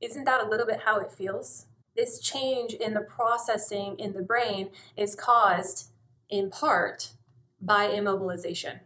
Isn't 0.00 0.24
that 0.24 0.44
a 0.44 0.48
little 0.48 0.66
bit 0.66 0.82
how 0.84 0.98
it 1.00 1.10
feels? 1.10 1.66
This 1.96 2.20
change 2.20 2.74
in 2.74 2.94
the 2.94 3.00
processing 3.00 3.98
in 3.98 4.12
the 4.12 4.22
brain 4.22 4.70
is 4.96 5.14
caused 5.14 5.90
in 6.28 6.50
part 6.50 7.12
by 7.60 7.86
immobilization. 7.86 8.80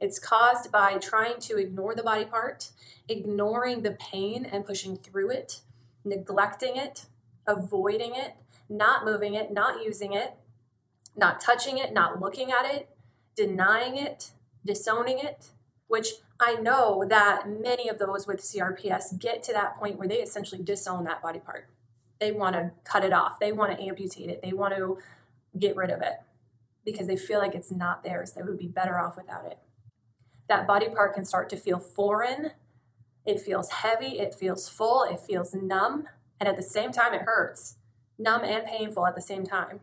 It's 0.00 0.18
caused 0.18 0.70
by 0.70 0.98
trying 0.98 1.40
to 1.40 1.56
ignore 1.56 1.94
the 1.94 2.02
body 2.02 2.24
part, 2.24 2.70
ignoring 3.08 3.82
the 3.82 3.92
pain 3.92 4.44
and 4.44 4.66
pushing 4.66 4.96
through 4.96 5.30
it, 5.30 5.60
neglecting 6.04 6.76
it, 6.76 7.06
avoiding 7.46 8.14
it, 8.14 8.34
not 8.68 9.04
moving 9.04 9.34
it, 9.34 9.52
not 9.52 9.84
using 9.84 10.12
it, 10.12 10.34
not 11.16 11.40
touching 11.40 11.78
it, 11.78 11.92
not 11.92 12.20
looking 12.20 12.50
at 12.50 12.64
it, 12.64 12.88
denying 13.36 13.96
it, 13.96 14.30
disowning 14.64 15.18
it, 15.18 15.50
which 15.86 16.08
I 16.40 16.54
know 16.56 17.04
that 17.08 17.48
many 17.48 17.88
of 17.88 17.98
those 17.98 18.26
with 18.26 18.40
CRPS 18.40 19.18
get 19.18 19.42
to 19.44 19.52
that 19.52 19.76
point 19.76 19.98
where 19.98 20.08
they 20.08 20.16
essentially 20.16 20.62
disown 20.62 21.04
that 21.04 21.22
body 21.22 21.38
part. 21.38 21.68
They 22.20 22.32
want 22.32 22.54
to 22.56 22.72
cut 22.84 23.04
it 23.04 23.12
off, 23.12 23.38
they 23.38 23.52
want 23.52 23.76
to 23.76 23.84
amputate 23.84 24.30
it, 24.30 24.40
they 24.42 24.52
want 24.52 24.74
to 24.76 24.98
get 25.58 25.76
rid 25.76 25.90
of 25.90 26.00
it 26.00 26.14
because 26.84 27.06
they 27.06 27.16
feel 27.16 27.38
like 27.38 27.54
it's 27.54 27.70
not 27.70 28.02
theirs. 28.02 28.32
They 28.32 28.42
would 28.42 28.58
be 28.58 28.68
better 28.68 28.98
off 28.98 29.16
without 29.16 29.46
it. 29.46 29.58
That 30.48 30.66
body 30.66 30.88
part 30.88 31.14
can 31.14 31.24
start 31.24 31.48
to 31.50 31.56
feel 31.56 31.78
foreign. 31.78 32.50
It 33.24 33.40
feels 33.40 33.70
heavy. 33.70 34.18
It 34.18 34.34
feels 34.34 34.68
full. 34.68 35.04
It 35.04 35.20
feels 35.20 35.54
numb. 35.54 36.08
And 36.40 36.48
at 36.48 36.56
the 36.56 36.62
same 36.62 36.92
time, 36.92 37.14
it 37.14 37.22
hurts. 37.22 37.76
Numb 38.18 38.42
and 38.44 38.66
painful 38.66 39.06
at 39.06 39.14
the 39.14 39.22
same 39.22 39.44
time. 39.44 39.80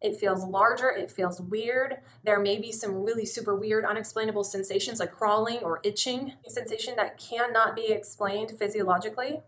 It 0.00 0.16
feels 0.16 0.44
larger. 0.44 0.88
It 0.88 1.10
feels 1.10 1.40
weird. 1.40 1.98
There 2.24 2.40
may 2.40 2.58
be 2.58 2.72
some 2.72 3.02
really 3.02 3.26
super 3.26 3.54
weird, 3.54 3.84
unexplainable 3.84 4.44
sensations 4.44 4.98
like 4.98 5.12
crawling 5.12 5.58
or 5.58 5.80
itching, 5.82 6.34
a 6.46 6.50
sensation 6.50 6.94
that 6.96 7.18
cannot 7.18 7.76
be 7.76 7.88
explained 7.88 8.52
physiologically. 8.58 9.40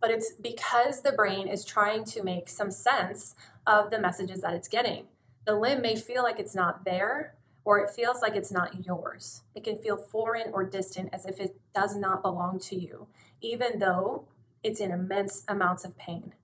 But 0.00 0.10
it's 0.10 0.32
because 0.32 1.02
the 1.02 1.12
brain 1.12 1.48
is 1.48 1.64
trying 1.64 2.04
to 2.04 2.22
make 2.22 2.48
some 2.48 2.70
sense 2.70 3.34
of 3.66 3.90
the 3.90 3.98
messages 3.98 4.42
that 4.42 4.54
it's 4.54 4.68
getting 4.68 5.06
the 5.46 5.54
limb 5.54 5.80
may 5.80 5.96
feel 5.96 6.22
like 6.22 6.38
it's 6.38 6.54
not 6.54 6.84
there 6.84 7.34
or 7.64 7.78
it 7.78 7.90
feels 7.90 8.20
like 8.20 8.36
it's 8.36 8.52
not 8.52 8.84
yours. 8.84 9.42
It 9.54 9.64
can 9.64 9.76
feel 9.76 9.96
foreign 9.96 10.52
or 10.52 10.64
distant 10.64 11.10
as 11.12 11.24
if 11.24 11.40
it 11.40 11.56
does 11.74 11.96
not 11.96 12.22
belong 12.22 12.58
to 12.60 12.76
you, 12.76 13.06
even 13.40 13.78
though 13.78 14.26
it's 14.66 14.80
in 14.80 14.90
immense 14.90 15.44
amounts 15.46 15.84
of 15.84 15.96
pain. 15.96 16.34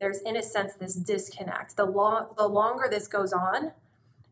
There's, 0.00 0.20
in 0.22 0.34
a 0.36 0.42
sense, 0.42 0.72
this 0.72 0.94
disconnect. 0.94 1.76
The, 1.76 1.84
long, 1.84 2.28
the 2.36 2.48
longer 2.48 2.88
this 2.90 3.06
goes 3.06 3.32
on, 3.32 3.72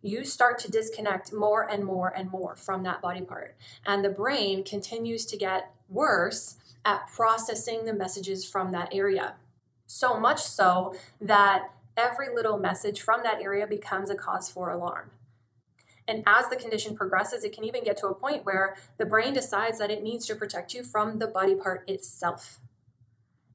you 0.00 0.24
start 0.24 0.58
to 0.60 0.70
disconnect 0.70 1.32
more 1.32 1.68
and 1.68 1.84
more 1.84 2.08
and 2.08 2.30
more 2.30 2.56
from 2.56 2.82
that 2.84 3.02
body 3.02 3.20
part. 3.20 3.54
And 3.86 4.02
the 4.02 4.10
brain 4.10 4.64
continues 4.64 5.26
to 5.26 5.36
get 5.36 5.72
worse 5.88 6.56
at 6.84 7.06
processing 7.14 7.84
the 7.84 7.92
messages 7.92 8.48
from 8.48 8.72
that 8.72 8.88
area. 8.92 9.34
So 9.86 10.18
much 10.18 10.40
so 10.40 10.94
that 11.20 11.68
every 11.96 12.34
little 12.34 12.58
message 12.58 13.02
from 13.02 13.22
that 13.22 13.42
area 13.42 13.66
becomes 13.66 14.08
a 14.08 14.14
cause 14.14 14.50
for 14.50 14.70
alarm. 14.70 15.10
And 16.08 16.24
as 16.26 16.48
the 16.48 16.56
condition 16.56 16.96
progresses, 16.96 17.44
it 17.44 17.52
can 17.52 17.64
even 17.64 17.84
get 17.84 17.98
to 17.98 18.06
a 18.06 18.14
point 18.14 18.46
where 18.46 18.76
the 18.96 19.06
brain 19.06 19.34
decides 19.34 19.78
that 19.78 19.90
it 19.90 20.02
needs 20.02 20.26
to 20.26 20.34
protect 20.34 20.72
you 20.74 20.82
from 20.82 21.18
the 21.18 21.26
body 21.26 21.54
part 21.54 21.88
itself. 21.88 22.58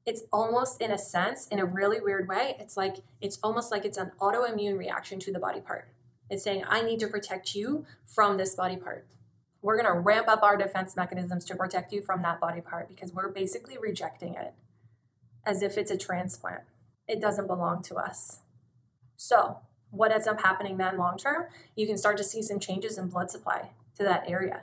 It's 0.06 0.22
almost, 0.32 0.80
in 0.80 0.90
a 0.90 0.98
sense, 0.98 1.46
in 1.48 1.58
a 1.58 1.64
really 1.64 2.00
weird 2.00 2.28
way, 2.28 2.56
it's 2.58 2.76
like 2.76 2.96
it's 3.20 3.38
almost 3.42 3.70
like 3.70 3.84
it's 3.84 3.98
an 3.98 4.12
autoimmune 4.20 4.78
reaction 4.78 5.18
to 5.20 5.32
the 5.32 5.38
body 5.38 5.60
part. 5.60 5.88
It's 6.30 6.42
saying, 6.42 6.64
I 6.68 6.82
need 6.82 7.00
to 7.00 7.06
protect 7.06 7.54
you 7.54 7.86
from 8.04 8.36
this 8.36 8.54
body 8.54 8.76
part. 8.76 9.06
We're 9.60 9.80
going 9.80 9.92
to 9.92 10.00
ramp 10.00 10.28
up 10.28 10.42
our 10.42 10.56
defense 10.56 10.94
mechanisms 10.96 11.44
to 11.46 11.56
protect 11.56 11.92
you 11.92 12.00
from 12.00 12.22
that 12.22 12.40
body 12.40 12.60
part 12.60 12.88
because 12.88 13.12
we're 13.12 13.28
basically 13.28 13.76
rejecting 13.76 14.34
it 14.34 14.54
as 15.44 15.62
if 15.62 15.76
it's 15.76 15.90
a 15.90 15.96
transplant. 15.96 16.62
It 17.06 17.20
doesn't 17.20 17.46
belong 17.46 17.82
to 17.84 17.96
us. 17.96 18.40
So, 19.16 19.58
what 19.90 20.12
ends 20.12 20.26
up 20.26 20.42
happening 20.42 20.76
then 20.76 20.98
long 20.98 21.16
term? 21.16 21.46
You 21.74 21.86
can 21.86 21.98
start 21.98 22.18
to 22.18 22.24
see 22.24 22.42
some 22.42 22.60
changes 22.60 22.98
in 22.98 23.08
blood 23.08 23.30
supply 23.30 23.70
to 23.96 24.04
that 24.04 24.28
area. 24.28 24.62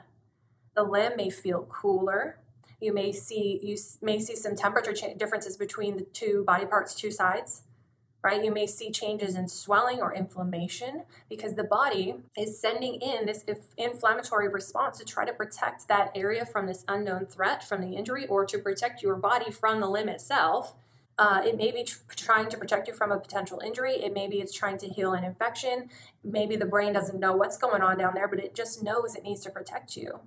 The 0.74 0.84
limb 0.84 1.16
may 1.16 1.30
feel 1.30 1.64
cooler. 1.64 2.38
You 2.80 2.92
may 2.92 3.12
see 3.12 3.60
you 3.62 3.76
may 4.02 4.20
see 4.20 4.36
some 4.36 4.56
temperature 4.56 4.94
differences 5.16 5.56
between 5.56 5.96
the 5.96 6.04
two 6.04 6.44
body 6.44 6.66
parts, 6.66 6.94
two 6.94 7.10
sides 7.10 7.62
right? 8.26 8.44
You 8.44 8.52
may 8.52 8.66
see 8.66 8.90
changes 8.90 9.36
in 9.36 9.46
swelling 9.46 10.00
or 10.00 10.12
inflammation 10.12 11.04
because 11.30 11.54
the 11.54 11.62
body 11.62 12.16
is 12.36 12.60
sending 12.60 12.96
in 12.96 13.24
this 13.24 13.44
inflammatory 13.76 14.48
response 14.48 14.98
to 14.98 15.04
try 15.04 15.24
to 15.24 15.32
protect 15.32 15.86
that 15.86 16.10
area 16.12 16.44
from 16.44 16.66
this 16.66 16.84
unknown 16.88 17.26
threat, 17.26 17.62
from 17.62 17.80
the 17.80 17.96
injury, 17.96 18.26
or 18.26 18.44
to 18.44 18.58
protect 18.58 19.00
your 19.00 19.14
body 19.14 19.52
from 19.52 19.80
the 19.80 19.86
limb 19.88 20.08
itself. 20.08 20.74
Uh, 21.16 21.40
it 21.44 21.56
may 21.56 21.70
be 21.70 21.84
tr- 21.84 21.98
trying 22.16 22.48
to 22.48 22.58
protect 22.58 22.88
you 22.88 22.94
from 22.94 23.12
a 23.12 23.20
potential 23.20 23.60
injury. 23.64 23.92
It 23.92 24.12
may 24.12 24.26
be 24.26 24.40
it's 24.40 24.52
trying 24.52 24.78
to 24.78 24.88
heal 24.88 25.12
an 25.12 25.22
infection. 25.22 25.88
Maybe 26.24 26.56
the 26.56 26.66
brain 26.66 26.92
doesn't 26.92 27.20
know 27.20 27.32
what's 27.32 27.56
going 27.56 27.80
on 27.80 27.96
down 27.96 28.14
there, 28.14 28.26
but 28.26 28.40
it 28.40 28.56
just 28.56 28.82
knows 28.82 29.14
it 29.14 29.22
needs 29.22 29.42
to 29.42 29.50
protect 29.50 29.96
you. 29.96 30.18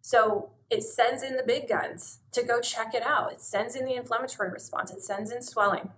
So 0.00 0.50
it 0.70 0.82
sends 0.82 1.22
in 1.22 1.36
the 1.36 1.42
big 1.42 1.68
guns 1.68 2.20
to 2.32 2.42
go 2.42 2.60
check 2.60 2.94
it 2.94 3.02
out. 3.02 3.32
It 3.32 3.40
sends 3.40 3.74
in 3.74 3.84
the 3.84 3.94
inflammatory 3.94 4.50
response. 4.50 4.90
It 4.90 5.02
sends 5.02 5.30
in 5.30 5.42
swelling. 5.42 5.90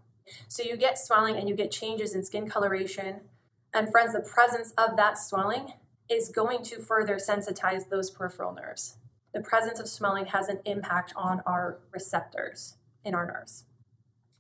So 0.49 0.63
you 0.63 0.77
get 0.77 0.99
swelling 0.99 1.37
and 1.37 1.49
you 1.49 1.55
get 1.55 1.71
changes 1.71 2.15
in 2.15 2.25
skin 2.25 2.49
coloration. 2.49 3.21
And 3.75 3.91
friends, 3.91 4.13
the 4.13 4.21
presence 4.21 4.73
of 4.73 4.97
that 4.97 5.19
swelling 5.19 5.75
is 6.09 6.29
going 6.29 6.63
to 6.65 6.79
further 6.79 7.17
sensitize 7.17 7.89
those 7.89 8.11
peripheral 8.11 8.53
nerves. 8.53 8.97
The 9.33 9.41
presence 9.41 9.79
of 9.79 9.89
swelling 9.89 10.27
has 10.27 10.49
an 10.49 10.61
impact 10.65 11.13
on 11.17 11.43
our 11.47 11.79
receptors 11.93 12.75
in 13.05 13.15
our 13.15 13.27
nerves. 13.27 13.65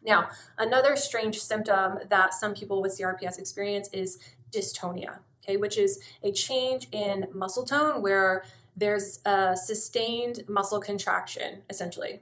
Now, 0.03 0.31
another 0.59 0.97
strange 0.97 1.41
symptom 1.41 1.99
that 2.09 2.35
some 2.35 2.55
people 2.55 2.81
with 2.83 2.99
CRPS 2.99 3.39
experience 3.39 3.89
is 3.93 4.19
dystonia, 4.51 5.19
okay, 5.45 5.57
which 5.57 5.79
is 5.79 6.01
a 6.23 6.33
change 6.33 6.89
in 6.91 7.29
muscle 7.33 7.65
tone 7.65 8.03
where 8.03 8.45
there's 8.81 9.21
a 9.25 9.57
sustained 9.57 10.45
muscle 10.49 10.81
contraction, 10.81 11.63
essentially. 11.69 12.21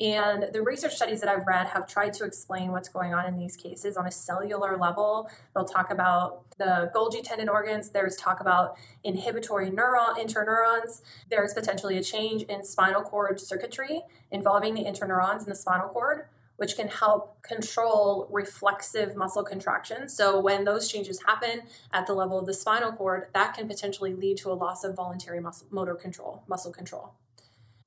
And 0.00 0.48
the 0.52 0.62
research 0.62 0.96
studies 0.96 1.20
that 1.20 1.28
I've 1.28 1.46
read 1.46 1.68
have 1.68 1.86
tried 1.86 2.12
to 2.14 2.24
explain 2.24 2.72
what's 2.72 2.88
going 2.88 3.14
on 3.14 3.24
in 3.26 3.38
these 3.38 3.56
cases 3.56 3.96
on 3.96 4.04
a 4.04 4.10
cellular 4.10 4.76
level. 4.76 5.30
They'll 5.54 5.64
talk 5.64 5.92
about 5.92 6.44
the 6.58 6.90
Golgi 6.92 7.22
tendon 7.22 7.48
organs. 7.48 7.90
There's 7.90 8.16
talk 8.16 8.40
about 8.40 8.76
inhibitory 9.04 9.70
neuron 9.70 10.16
interneurons. 10.16 11.02
There's 11.30 11.54
potentially 11.54 11.98
a 11.98 12.02
change 12.02 12.42
in 12.42 12.64
spinal 12.64 13.02
cord 13.02 13.38
circuitry 13.40 14.02
involving 14.32 14.74
the 14.74 14.84
interneurons 14.84 15.44
in 15.44 15.50
the 15.50 15.54
spinal 15.54 15.88
cord, 15.88 16.24
which 16.62 16.76
can 16.76 16.86
help 16.86 17.42
control 17.42 18.28
reflexive 18.30 19.16
muscle 19.16 19.42
contraction. 19.42 20.08
So 20.08 20.38
when 20.38 20.62
those 20.62 20.88
changes 20.88 21.20
happen 21.26 21.62
at 21.92 22.06
the 22.06 22.12
level 22.12 22.38
of 22.38 22.46
the 22.46 22.54
spinal 22.54 22.92
cord, 22.92 23.26
that 23.34 23.52
can 23.54 23.66
potentially 23.66 24.14
lead 24.14 24.36
to 24.36 24.52
a 24.52 24.54
loss 24.54 24.84
of 24.84 24.94
voluntary 24.94 25.40
muscle 25.40 25.66
motor 25.72 25.96
control, 25.96 26.44
muscle 26.46 26.70
control. 26.70 27.14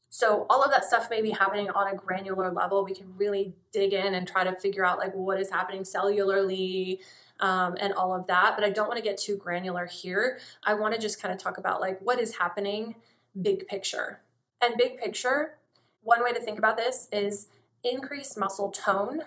So 0.10 0.45
all 0.49 0.62
of 0.62 0.71
that 0.71 0.84
stuff 0.84 1.10
may 1.10 1.21
be 1.21 1.30
happening 1.30 1.69
on 1.69 1.88
a 1.88 1.95
granular 1.95 2.52
level. 2.52 2.84
We 2.84 2.93
can 2.93 3.13
really 3.17 3.54
dig 3.71 3.93
in 3.93 4.13
and 4.13 4.28
try 4.28 4.43
to 4.43 4.54
figure 4.54 4.84
out 4.84 4.99
like 4.99 5.13
what 5.13 5.39
is 5.39 5.49
happening 5.49 5.84
cellularly 5.84 6.99
um, 7.39 7.78
and 7.80 7.93
all 7.93 8.13
of 8.13 8.28
that. 8.28 8.56
But 8.58 8.65
I 8.65 8.71
don't 8.71 8.89
want 8.89 8.97
to 8.97 9.04
get 9.04 9.17
too 9.17 9.38
granular 9.38 9.86
here. 9.86 10.38
I 10.65 10.73
want 10.73 10.93
to 10.93 10.99
just 10.99 11.21
kind 11.21 11.34
of 11.34 11.39
talk 11.39 11.58
about 11.58 11.80
like 11.80 12.02
what 12.02 12.19
is 12.19 12.36
happening 12.36 12.95
big 13.41 13.69
picture. 13.69 14.19
And 14.62 14.76
big 14.76 14.97
picture, 14.97 15.60
one 16.02 16.21
way 16.21 16.34
to 16.34 16.41
think 16.41 16.58
about 16.58 16.76
this 16.76 17.08
is 17.13 17.47
increased 17.86 18.38
muscle 18.38 18.71
tone 18.71 19.21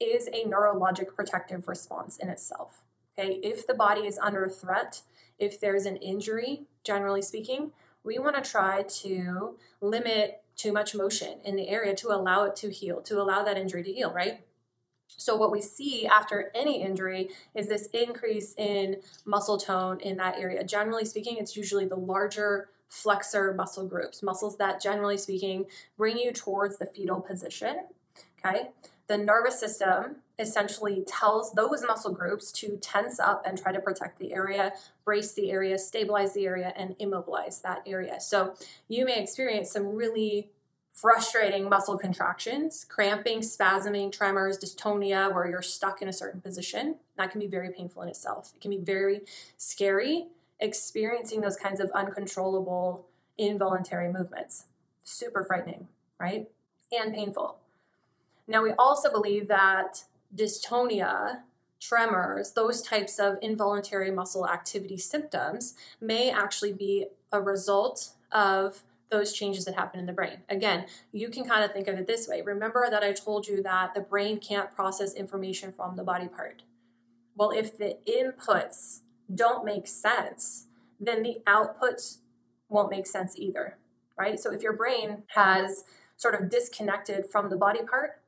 is 0.00 0.26
a 0.28 0.44
neurologic 0.44 1.14
protective 1.14 1.68
response 1.68 2.16
in 2.16 2.28
itself. 2.28 2.82
Okay, 3.18 3.34
if 3.42 3.66
the 3.66 3.74
body 3.74 4.02
is 4.02 4.18
under 4.18 4.48
threat, 4.48 5.02
if 5.38 5.60
there's 5.60 5.86
an 5.86 5.96
injury, 5.96 6.62
generally 6.82 7.22
speaking, 7.22 7.72
we 8.02 8.18
want 8.18 8.42
to 8.42 8.50
try 8.50 8.82
to 8.82 9.56
limit 9.80 10.42
too 10.56 10.72
much 10.72 10.94
motion 10.94 11.38
in 11.44 11.56
the 11.56 11.68
area 11.68 11.94
to 11.96 12.08
allow 12.08 12.44
it 12.44 12.56
to 12.56 12.70
heal, 12.70 13.00
to 13.02 13.20
allow 13.20 13.42
that 13.42 13.58
injury 13.58 13.82
to 13.82 13.92
heal, 13.92 14.12
right? 14.12 14.40
So, 15.08 15.36
what 15.36 15.52
we 15.52 15.60
see 15.60 16.06
after 16.06 16.50
any 16.54 16.82
injury 16.82 17.28
is 17.54 17.68
this 17.68 17.86
increase 17.88 18.54
in 18.56 18.96
muscle 19.26 19.58
tone 19.58 20.00
in 20.00 20.16
that 20.16 20.38
area. 20.38 20.64
Generally 20.64 21.04
speaking, 21.04 21.36
it's 21.38 21.56
usually 21.56 21.84
the 21.84 21.96
larger 21.96 22.70
flexor 22.92 23.54
muscle 23.54 23.86
groups, 23.86 24.22
muscles 24.22 24.58
that, 24.58 24.80
generally 24.80 25.16
speaking, 25.16 25.64
bring 25.96 26.18
you 26.18 26.32
towards 26.32 26.78
the 26.78 26.86
fetal 26.86 27.20
position. 27.20 27.86
Okay 28.38 28.68
the 29.12 29.18
nervous 29.18 29.60
system 29.60 30.16
essentially 30.38 31.04
tells 31.06 31.52
those 31.52 31.84
muscle 31.86 32.12
groups 32.12 32.50
to 32.50 32.78
tense 32.78 33.20
up 33.20 33.42
and 33.46 33.60
try 33.60 33.70
to 33.70 33.80
protect 33.80 34.18
the 34.18 34.32
area, 34.32 34.72
brace 35.04 35.34
the 35.34 35.50
area, 35.50 35.78
stabilize 35.78 36.32
the 36.32 36.46
area, 36.46 36.72
and 36.76 36.96
immobilize 36.98 37.60
that 37.60 37.82
area. 37.86 38.20
So 38.20 38.54
you 38.88 39.04
may 39.04 39.22
experience 39.22 39.70
some 39.70 39.94
really 39.94 40.48
frustrating 40.90 41.68
muscle 41.68 41.98
contractions, 41.98 42.86
cramping, 42.88 43.40
spasming, 43.40 44.12
tremors, 44.12 44.58
dystonia, 44.58 45.32
where 45.32 45.46
you're 45.46 45.62
stuck 45.62 46.00
in 46.00 46.08
a 46.08 46.12
certain 46.12 46.40
position. 46.40 46.96
That 47.16 47.30
can 47.30 47.40
be 47.40 47.46
very 47.46 47.70
painful 47.70 48.02
in 48.02 48.08
itself. 48.08 48.52
It 48.54 48.62
can 48.62 48.70
be 48.70 48.78
very 48.78 49.22
scary 49.58 50.28
experiencing 50.62 51.42
those 51.42 51.56
kinds 51.56 51.80
of 51.80 51.90
uncontrollable 51.90 53.06
involuntary 53.36 54.10
movements. 54.10 54.64
Super 55.02 55.42
frightening, 55.42 55.88
right? 56.18 56.48
And 56.90 57.12
painful. 57.12 57.58
Now, 58.46 58.62
we 58.62 58.72
also 58.72 59.10
believe 59.10 59.48
that 59.48 60.04
dystonia, 60.34 61.40
tremors, 61.80 62.52
those 62.52 62.80
types 62.80 63.18
of 63.18 63.36
involuntary 63.42 64.10
muscle 64.10 64.48
activity 64.48 64.96
symptoms 64.96 65.74
may 66.00 66.30
actually 66.30 66.72
be 66.72 67.06
a 67.32 67.40
result 67.40 68.10
of 68.30 68.82
those 69.10 69.32
changes 69.32 69.64
that 69.66 69.74
happen 69.74 70.00
in 70.00 70.06
the 70.06 70.12
brain. 70.12 70.38
Again, 70.48 70.86
you 71.12 71.28
can 71.28 71.44
kind 71.44 71.64
of 71.64 71.72
think 71.72 71.86
of 71.88 71.98
it 71.98 72.06
this 72.06 72.28
way. 72.28 72.40
Remember 72.40 72.88
that 72.88 73.02
I 73.02 73.12
told 73.12 73.46
you 73.46 73.62
that 73.62 73.94
the 73.94 74.00
brain 74.00 74.38
can't 74.38 74.74
process 74.74 75.12
information 75.12 75.70
from 75.70 75.96
the 75.96 76.02
body 76.02 76.28
part. 76.28 76.62
Well, 77.36 77.50
if 77.50 77.76
the 77.76 77.98
inputs 78.06 79.00
don't 79.34 79.64
make 79.64 79.86
sense, 79.86 80.66
then 81.00 81.22
the 81.22 81.38
outputs 81.46 82.18
won't 82.68 82.90
make 82.90 83.06
sense 83.06 83.34
either, 83.36 83.78
right? 84.16 84.38
So 84.38 84.52
if 84.52 84.62
your 84.62 84.72
brain 84.72 85.24
has 85.28 85.84
sort 86.16 86.40
of 86.40 86.48
disconnected 86.48 87.26
from 87.26 87.50
the 87.50 87.56
body 87.56 87.82
part, 87.82 88.20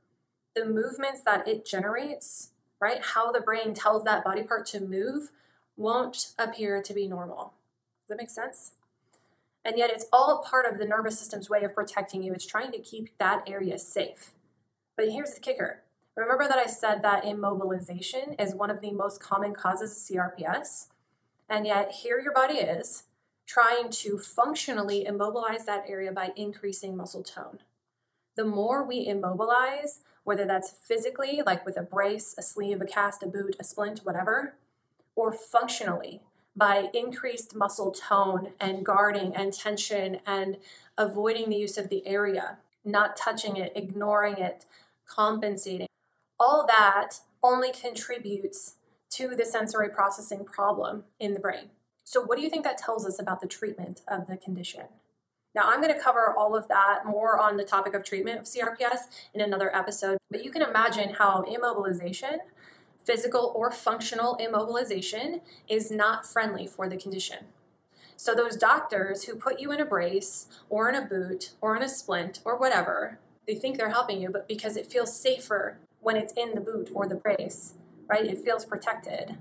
the 0.54 0.64
movements 0.64 1.22
that 1.22 1.46
it 1.48 1.66
generates, 1.66 2.50
right, 2.80 3.00
how 3.00 3.32
the 3.32 3.40
brain 3.40 3.74
tells 3.74 4.04
that 4.04 4.24
body 4.24 4.42
part 4.42 4.66
to 4.66 4.80
move, 4.80 5.30
won't 5.76 6.32
appear 6.38 6.82
to 6.82 6.94
be 6.94 7.08
normal. 7.08 7.54
Does 8.02 8.10
that 8.10 8.18
make 8.18 8.30
sense? 8.30 8.72
And 9.64 9.78
yet, 9.78 9.90
it's 9.90 10.06
all 10.12 10.44
part 10.48 10.70
of 10.70 10.78
the 10.78 10.84
nervous 10.84 11.18
system's 11.18 11.48
way 11.48 11.64
of 11.64 11.74
protecting 11.74 12.22
you. 12.22 12.34
It's 12.34 12.44
trying 12.44 12.70
to 12.72 12.78
keep 12.78 13.16
that 13.18 13.48
area 13.48 13.78
safe. 13.78 14.32
But 14.96 15.08
here's 15.08 15.32
the 15.32 15.40
kicker 15.40 15.80
remember 16.16 16.46
that 16.46 16.58
I 16.58 16.66
said 16.66 17.02
that 17.02 17.24
immobilization 17.24 18.40
is 18.40 18.54
one 18.54 18.70
of 18.70 18.80
the 18.80 18.92
most 18.92 19.20
common 19.20 19.52
causes 19.52 19.90
of 19.90 20.16
CRPS? 20.16 20.88
And 21.48 21.66
yet, 21.66 21.90
here 21.90 22.20
your 22.20 22.32
body 22.32 22.54
is 22.54 23.04
trying 23.46 23.90
to 23.90 24.18
functionally 24.18 25.04
immobilize 25.04 25.66
that 25.66 25.84
area 25.86 26.10
by 26.12 26.30
increasing 26.36 26.96
muscle 26.96 27.22
tone. 27.22 27.58
The 28.36 28.44
more 28.44 28.82
we 28.82 29.06
immobilize, 29.06 30.00
whether 30.24 30.46
that's 30.46 30.70
physically, 30.70 31.42
like 31.44 31.64
with 31.66 31.76
a 31.76 31.82
brace, 31.82 32.34
a 32.38 32.42
sleeve, 32.42 32.80
a 32.80 32.86
cast, 32.86 33.22
a 33.22 33.26
boot, 33.26 33.56
a 33.60 33.64
splint, 33.64 34.00
whatever, 34.00 34.54
or 35.14 35.32
functionally 35.32 36.20
by 36.56 36.88
increased 36.94 37.54
muscle 37.54 37.90
tone 37.90 38.52
and 38.60 38.84
guarding 38.84 39.34
and 39.34 39.52
tension 39.52 40.20
and 40.26 40.56
avoiding 40.96 41.50
the 41.50 41.56
use 41.56 41.76
of 41.76 41.88
the 41.88 42.06
area, 42.06 42.58
not 42.84 43.16
touching 43.16 43.56
it, 43.56 43.72
ignoring 43.74 44.38
it, 44.38 44.64
compensating. 45.06 45.88
All 46.38 46.66
that 46.66 47.20
only 47.42 47.72
contributes 47.72 48.76
to 49.14 49.36
the 49.36 49.44
sensory 49.44 49.88
processing 49.88 50.44
problem 50.44 51.04
in 51.20 51.34
the 51.34 51.40
brain. 51.40 51.70
So, 52.04 52.22
what 52.22 52.36
do 52.36 52.42
you 52.42 52.50
think 52.50 52.64
that 52.64 52.78
tells 52.78 53.06
us 53.06 53.20
about 53.20 53.40
the 53.40 53.46
treatment 53.46 54.02
of 54.08 54.26
the 54.26 54.36
condition? 54.36 54.86
Now, 55.54 55.62
I'm 55.66 55.80
going 55.80 55.94
to 55.94 56.00
cover 56.00 56.34
all 56.36 56.56
of 56.56 56.66
that 56.68 57.06
more 57.06 57.38
on 57.38 57.56
the 57.56 57.64
topic 57.64 57.94
of 57.94 58.04
treatment 58.04 58.40
of 58.40 58.44
CRPS 58.44 59.02
in 59.32 59.40
another 59.40 59.74
episode, 59.74 60.18
but 60.30 60.44
you 60.44 60.50
can 60.50 60.62
imagine 60.62 61.14
how 61.14 61.44
immobilization, 61.44 62.38
physical 63.04 63.52
or 63.54 63.70
functional 63.70 64.36
immobilization, 64.36 65.42
is 65.68 65.92
not 65.92 66.26
friendly 66.26 66.66
for 66.66 66.88
the 66.88 66.96
condition. 66.96 67.46
So, 68.16 68.34
those 68.34 68.56
doctors 68.56 69.24
who 69.24 69.36
put 69.36 69.60
you 69.60 69.70
in 69.70 69.80
a 69.80 69.84
brace 69.84 70.48
or 70.68 70.88
in 70.88 70.96
a 70.96 71.06
boot 71.06 71.52
or 71.60 71.76
in 71.76 71.82
a 71.82 71.88
splint 71.88 72.40
or 72.44 72.58
whatever, 72.58 73.20
they 73.46 73.54
think 73.54 73.76
they're 73.76 73.90
helping 73.90 74.20
you, 74.20 74.30
but 74.30 74.48
because 74.48 74.76
it 74.76 74.86
feels 74.86 75.18
safer 75.18 75.78
when 76.00 76.16
it's 76.16 76.32
in 76.32 76.54
the 76.54 76.60
boot 76.60 76.90
or 76.92 77.06
the 77.06 77.14
brace, 77.14 77.74
right? 78.08 78.24
It 78.24 78.38
feels 78.38 78.64
protected. 78.64 79.36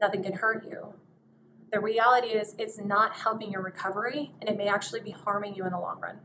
Nothing 0.00 0.22
can 0.22 0.34
hurt 0.34 0.66
you. 0.68 0.94
The 1.72 1.80
reality 1.80 2.28
is, 2.28 2.54
it's 2.58 2.78
not 2.78 3.12
helping 3.12 3.50
your 3.50 3.62
recovery 3.62 4.32
and 4.40 4.50
it 4.50 4.56
may 4.56 4.68
actually 4.68 5.00
be 5.00 5.12
harming 5.12 5.54
you 5.54 5.64
in 5.64 5.72
the 5.72 5.78
long 5.78 6.00
run. 6.00 6.18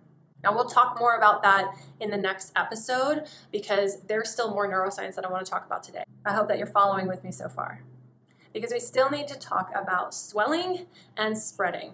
Now, 0.43 0.53
we'll 0.53 0.65
talk 0.65 0.99
more 0.99 1.15
about 1.15 1.41
that 1.43 1.73
in 1.99 2.11
the 2.11 2.17
next 2.17 2.51
episode 2.55 3.27
because 3.51 4.01
there's 4.03 4.29
still 4.29 4.51
more 4.51 4.69
neuroscience 4.69 5.15
that 5.15 5.25
I 5.25 5.31
want 5.31 5.45
to 5.45 5.51
talk 5.51 5.65
about 5.65 5.83
today. 5.83 6.03
I 6.25 6.33
hope 6.33 6.47
that 6.49 6.57
you're 6.57 6.67
following 6.67 7.07
with 7.07 7.23
me 7.23 7.31
so 7.31 7.49
far 7.49 7.81
because 8.53 8.71
we 8.71 8.79
still 8.79 9.09
need 9.09 9.27
to 9.27 9.37
talk 9.37 9.71
about 9.75 10.13
swelling 10.13 10.87
and 11.15 11.37
spreading. 11.37 11.93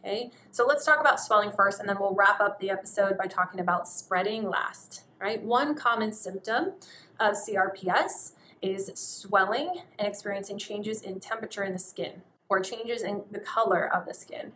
Okay, 0.00 0.30
so 0.50 0.64
let's 0.64 0.84
talk 0.84 1.00
about 1.00 1.20
swelling 1.20 1.50
first, 1.50 1.80
and 1.80 1.88
then 1.88 1.96
we'll 1.98 2.14
wrap 2.14 2.40
up 2.40 2.60
the 2.60 2.70
episode 2.70 3.18
by 3.18 3.26
talking 3.26 3.58
about 3.58 3.88
spreading 3.88 4.48
last. 4.48 5.02
Right, 5.20 5.42
one 5.42 5.74
common 5.74 6.12
symptom 6.12 6.74
of 7.18 7.34
CRPS 7.34 8.32
is 8.62 8.90
swelling 8.94 9.82
and 9.98 10.08
experiencing 10.08 10.58
changes 10.58 11.02
in 11.02 11.20
temperature 11.20 11.62
in 11.62 11.72
the 11.72 11.78
skin 11.78 12.22
or 12.48 12.60
changes 12.60 13.02
in 13.02 13.22
the 13.30 13.38
color 13.38 13.92
of 13.92 14.06
the 14.06 14.14
skin. 14.14 14.52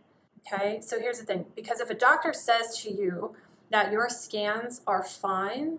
Okay, 0.52 0.80
so 0.80 0.98
here's 0.98 1.18
the 1.18 1.24
thing 1.24 1.46
because 1.54 1.80
if 1.80 1.90
a 1.90 1.94
doctor 1.94 2.32
says 2.32 2.76
to 2.82 2.92
you 2.92 3.34
that 3.70 3.92
your 3.92 4.08
scans 4.08 4.80
are 4.86 5.02
fine, 5.02 5.78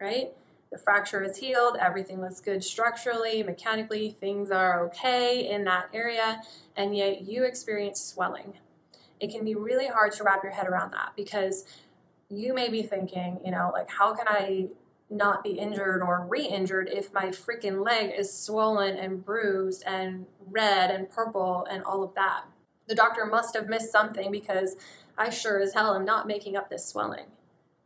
right, 0.00 0.32
the 0.72 0.78
fracture 0.78 1.22
is 1.22 1.38
healed, 1.38 1.76
everything 1.80 2.20
looks 2.20 2.40
good 2.40 2.62
structurally, 2.62 3.42
mechanically, 3.42 4.16
things 4.20 4.50
are 4.50 4.84
okay 4.86 5.48
in 5.50 5.64
that 5.64 5.88
area, 5.92 6.42
and 6.76 6.96
yet 6.96 7.22
you 7.22 7.44
experience 7.44 8.00
swelling. 8.00 8.54
It 9.18 9.30
can 9.30 9.44
be 9.44 9.54
really 9.54 9.88
hard 9.88 10.12
to 10.12 10.24
wrap 10.24 10.42
your 10.42 10.52
head 10.52 10.66
around 10.66 10.92
that 10.92 11.12
because 11.16 11.64
you 12.30 12.54
may 12.54 12.70
be 12.70 12.82
thinking, 12.82 13.40
you 13.44 13.50
know, 13.50 13.70
like, 13.72 13.90
how 13.90 14.14
can 14.14 14.28
I 14.28 14.68
not 15.10 15.42
be 15.42 15.50
injured 15.50 16.02
or 16.02 16.26
re 16.28 16.46
injured 16.46 16.88
if 16.88 17.12
my 17.12 17.26
freaking 17.26 17.84
leg 17.84 18.12
is 18.16 18.32
swollen 18.32 18.96
and 18.96 19.24
bruised 19.24 19.82
and 19.86 20.26
red 20.48 20.90
and 20.90 21.10
purple 21.10 21.66
and 21.70 21.82
all 21.84 22.02
of 22.02 22.14
that? 22.14 22.44
The 22.86 22.94
doctor 22.94 23.26
must 23.26 23.54
have 23.56 23.68
missed 23.68 23.92
something 23.92 24.30
because 24.30 24.76
I 25.18 25.30
sure 25.30 25.60
as 25.60 25.74
hell 25.74 25.94
am 25.94 26.04
not 26.04 26.26
making 26.26 26.56
up 26.56 26.70
this 26.70 26.86
swelling, 26.86 27.26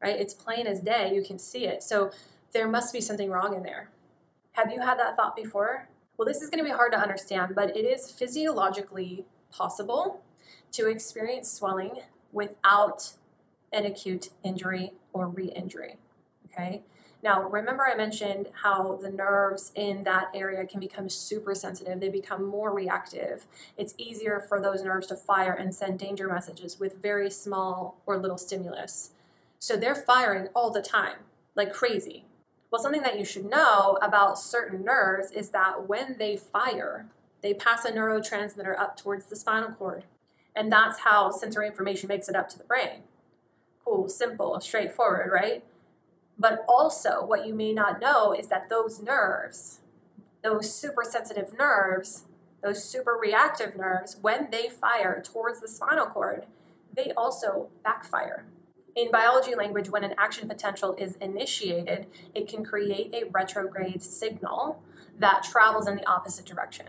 right? 0.01 0.19
It's 0.19 0.35
plain 0.35 0.67
as 0.67 0.81
day, 0.81 1.15
you 1.15 1.23
can 1.23 1.39
see 1.39 1.67
it. 1.67 1.83
So, 1.83 2.11
there 2.53 2.69
must 2.69 2.93
be 2.93 3.01
something 3.01 3.31
wrong 3.31 3.57
in 3.57 3.65
there. 3.65 3.91
Have 4.53 4.71
you 4.71 4.81
had 4.81 4.99
that 5.01 5.17
thought 5.17 5.35
before? 5.35 5.89
Well, 6.17 6.27
this 6.27 6.41
is 6.41 6.49
going 6.49 6.65
to 6.65 6.71
be 6.71 6.75
hard 6.75 6.93
to 6.93 6.99
understand, 6.99 7.57
but 7.57 7.77
it 7.77 7.85
is 7.85 8.09
physiologically 8.09 9.25
possible 9.51 10.23
to 10.71 10.89
experience 10.89 11.51
swelling 11.51 12.03
without 12.33 13.15
an 13.73 13.85
acute 13.85 14.31
injury 14.45 14.93
or 15.13 15.29
re 15.29 15.47
injury. 15.47 15.97
Okay. 16.55 16.83
Now, 17.23 17.49
remember, 17.49 17.87
I 17.87 17.97
mentioned 17.97 18.49
how 18.63 18.97
the 18.97 19.11
nerves 19.11 19.73
in 19.75 20.05
that 20.05 20.29
area 20.35 20.67
can 20.67 20.79
become 20.79 21.09
super 21.09 21.55
sensitive. 21.55 21.99
They 21.99 22.11
become 22.11 22.45
more 22.45 22.73
reactive. 22.73 23.47
It's 23.79 23.95
easier 23.97 24.45
for 24.47 24.61
those 24.61 24.83
nerves 24.83 25.07
to 25.07 25.17
fire 25.17 25.55
and 25.55 25.75
send 25.75 25.99
danger 25.99 26.29
messages 26.29 26.79
with 26.79 27.01
very 27.01 27.31
small 27.31 27.99
or 28.05 28.19
little 28.19 28.37
stimulus. 28.37 29.13
So 29.59 29.75
they're 29.77 29.95
firing 29.95 30.49
all 30.55 30.71
the 30.71 30.83
time, 30.83 31.17
like 31.55 31.73
crazy. 31.73 32.27
Well, 32.71 32.83
something 32.83 33.03
that 33.03 33.19
you 33.19 33.25
should 33.25 33.49
know 33.49 33.97
about 34.03 34.39
certain 34.39 34.85
nerves 34.85 35.31
is 35.31 35.49
that 35.51 35.89
when 35.89 36.17
they 36.19 36.37
fire, 36.37 37.07
they 37.41 37.55
pass 37.55 37.87
a 37.87 37.93
neurotransmitter 37.93 38.79
up 38.79 38.99
towards 38.99 39.27
the 39.27 39.37
spinal 39.37 39.71
cord. 39.71 40.05
And 40.55 40.71
that's 40.71 41.01
how 41.01 41.31
sensory 41.31 41.69
information 41.69 42.09
makes 42.09 42.29
it 42.29 42.37
up 42.37 42.51
to 42.51 42.59
the 42.59 42.65
brain. 42.65 43.01
Cool, 43.83 44.11
simple, 44.11 44.61
straightforward, 44.61 45.31
right? 45.33 45.65
But 46.39 46.65
also, 46.69 47.25
what 47.25 47.47
you 47.47 47.55
may 47.55 47.73
not 47.73 48.01
know 48.01 48.33
is 48.33 48.49
that 48.49 48.69
those 48.69 49.01
nerves, 49.01 49.81
those 50.43 50.75
super 50.75 51.05
sensitive 51.05 51.57
nerves, 51.57 52.25
those 52.63 52.83
super 52.83 53.19
reactive 53.21 53.77
nerves, 53.77 54.17
when 54.21 54.49
they 54.51 54.69
fire 54.69 55.23
towards 55.25 55.61
the 55.61 55.69
spinal 55.69 56.07
cord, 56.07 56.47
they 56.95 57.13
also 57.17 57.69
backfire. 57.85 58.47
In 58.97 59.11
biology 59.11 59.55
language, 59.55 59.91
when 59.91 60.05
an 60.05 60.15
action 60.17 60.49
potential 60.49 60.95
is 60.97 61.17
initiated, 61.17 62.07
it 62.35 62.49
can 62.49 62.65
create 62.65 63.13
a 63.13 63.29
retrograde 63.29 64.03
signal 64.03 64.83
that 65.19 65.43
travels 65.43 65.89
in 65.89 65.97
the 65.97 66.09
opposite 66.09 66.47
direction. 66.47 66.87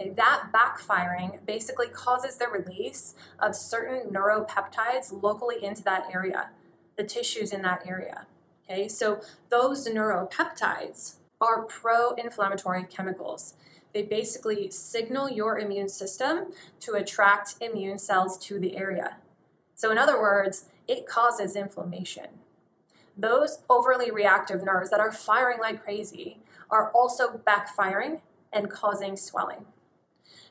Okay, 0.00 0.10
that 0.10 0.50
backfiring 0.52 1.44
basically 1.44 1.88
causes 1.88 2.36
the 2.36 2.48
release 2.48 3.14
of 3.38 3.54
certain 3.54 4.12
neuropeptides 4.12 5.22
locally 5.22 5.62
into 5.62 5.82
that 5.82 6.04
area, 6.12 6.50
the 6.96 7.04
tissues 7.04 7.52
in 7.52 7.62
that 7.62 7.82
area. 7.86 8.26
Okay, 8.70 8.86
so 8.88 9.20
those 9.48 9.88
neuropeptides 9.88 11.16
are 11.40 11.62
pro 11.62 12.10
inflammatory 12.12 12.84
chemicals. 12.84 13.54
They 13.94 14.02
basically 14.02 14.70
signal 14.70 15.30
your 15.30 15.58
immune 15.58 15.88
system 15.88 16.52
to 16.80 16.92
attract 16.92 17.54
immune 17.60 17.98
cells 17.98 18.36
to 18.46 18.58
the 18.60 18.76
area. 18.76 19.16
So, 19.74 19.90
in 19.90 19.96
other 19.96 20.20
words, 20.20 20.66
it 20.86 21.06
causes 21.06 21.56
inflammation. 21.56 22.26
Those 23.16 23.60
overly 23.70 24.10
reactive 24.10 24.62
nerves 24.62 24.90
that 24.90 25.00
are 25.00 25.12
firing 25.12 25.58
like 25.58 25.82
crazy 25.82 26.40
are 26.70 26.90
also 26.92 27.40
backfiring 27.46 28.20
and 28.52 28.70
causing 28.70 29.16
swelling. 29.16 29.64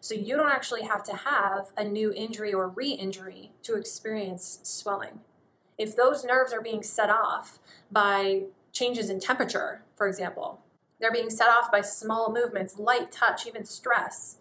So 0.01 0.15
you 0.15 0.37
don't 0.37 0.51
actually 0.51 0.83
have 0.83 1.03
to 1.03 1.15
have 1.15 1.71
a 1.77 1.83
new 1.83 2.11
injury 2.13 2.53
or 2.53 2.67
re 2.67 2.89
injury 2.89 3.51
to 3.63 3.75
experience 3.75 4.59
swelling. 4.63 5.21
If 5.77 5.95
those 5.95 6.23
nerves 6.23 6.53
are 6.53 6.61
being 6.61 6.83
set 6.83 7.09
off 7.09 7.59
by 7.91 8.43
changes 8.71 9.09
in 9.09 9.19
temperature, 9.19 9.83
for 9.95 10.07
example, 10.07 10.61
they're 10.99 11.11
being 11.11 11.29
set 11.29 11.49
off 11.49 11.71
by 11.71 11.81
small 11.81 12.33
movements, 12.33 12.79
light 12.79 13.11
touch, 13.11 13.45
even 13.45 13.65
stress, 13.65 14.37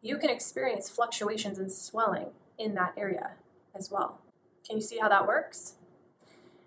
you 0.00 0.18
can 0.18 0.30
experience 0.30 0.88
fluctuations 0.88 1.58
in 1.58 1.68
swelling 1.68 2.28
in 2.58 2.74
that 2.74 2.94
area 2.96 3.32
as 3.74 3.90
well. 3.90 4.20
Can 4.66 4.76
you 4.76 4.82
see 4.82 4.98
how 4.98 5.08
that 5.08 5.26
works? 5.26 5.74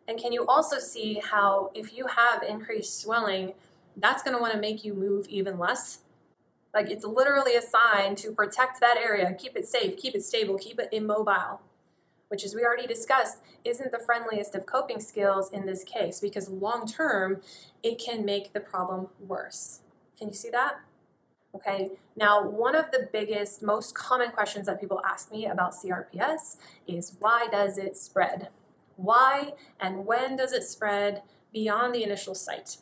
And 0.08 0.20
can 0.20 0.34
you 0.34 0.46
also 0.48 0.80
see 0.80 1.22
how 1.24 1.72
if 1.74 1.96
you 1.96 2.08
have 2.08 2.44
increased 2.44 3.00
swelling, 3.00 3.54
that's 3.96 4.24
going 4.24 4.36
to 4.36 4.42
want 4.42 4.54
to 4.54 4.60
make 4.60 4.84
you 4.84 4.94
move 4.94 5.28
even 5.28 5.58
less? 5.58 6.00
Like 6.74 6.90
it's 6.90 7.06
literally 7.06 7.56
a 7.56 7.62
sign 7.62 8.16
to 8.16 8.32
protect 8.32 8.82
that 8.82 8.98
area, 8.98 9.34
keep 9.34 9.56
it 9.56 9.68
safe, 9.68 9.98
keep 9.98 10.16
it 10.16 10.24
stable, 10.24 10.58
keep 10.58 10.80
it 10.80 10.90
immobile, 10.92 11.62
which, 12.30 12.44
as 12.44 12.56
we 12.56 12.64
already 12.64 12.88
discussed, 12.88 13.40
isn't 13.66 13.92
the 13.92 14.00
friendliest 14.00 14.56
of 14.56 14.66
coping 14.66 15.00
skills 15.00 15.52
in 15.52 15.66
this 15.66 15.84
case 15.84 16.20
because 16.20 16.50
long 16.50 16.88
term, 16.88 17.42
it 17.84 18.00
can 18.00 18.24
make 18.24 18.54
the 18.54 18.60
problem 18.60 19.08
worse. 19.20 19.82
Can 20.18 20.30
you 20.30 20.34
see 20.34 20.50
that? 20.50 20.80
Okay, 21.56 21.90
now 22.16 22.48
one 22.48 22.76
of 22.76 22.92
the 22.92 23.10
biggest, 23.12 23.64
most 23.64 23.96
common 23.96 24.30
questions 24.30 24.68
that 24.68 24.80
people 24.80 25.02
ask 25.04 25.32
me 25.32 25.48
about 25.48 25.74
CRPS 25.74 26.58
is 26.88 27.16
why 27.20 27.48
does 27.52 27.80
it 27.80 27.98
spread? 27.98 28.50
Why 28.96 29.54
and 29.80 30.06
when 30.06 30.36
does 30.36 30.54
it 30.54 30.64
spread 30.64 31.24
beyond 31.52 31.96
the 31.96 32.04
initial 32.04 32.36
site? 32.36 32.78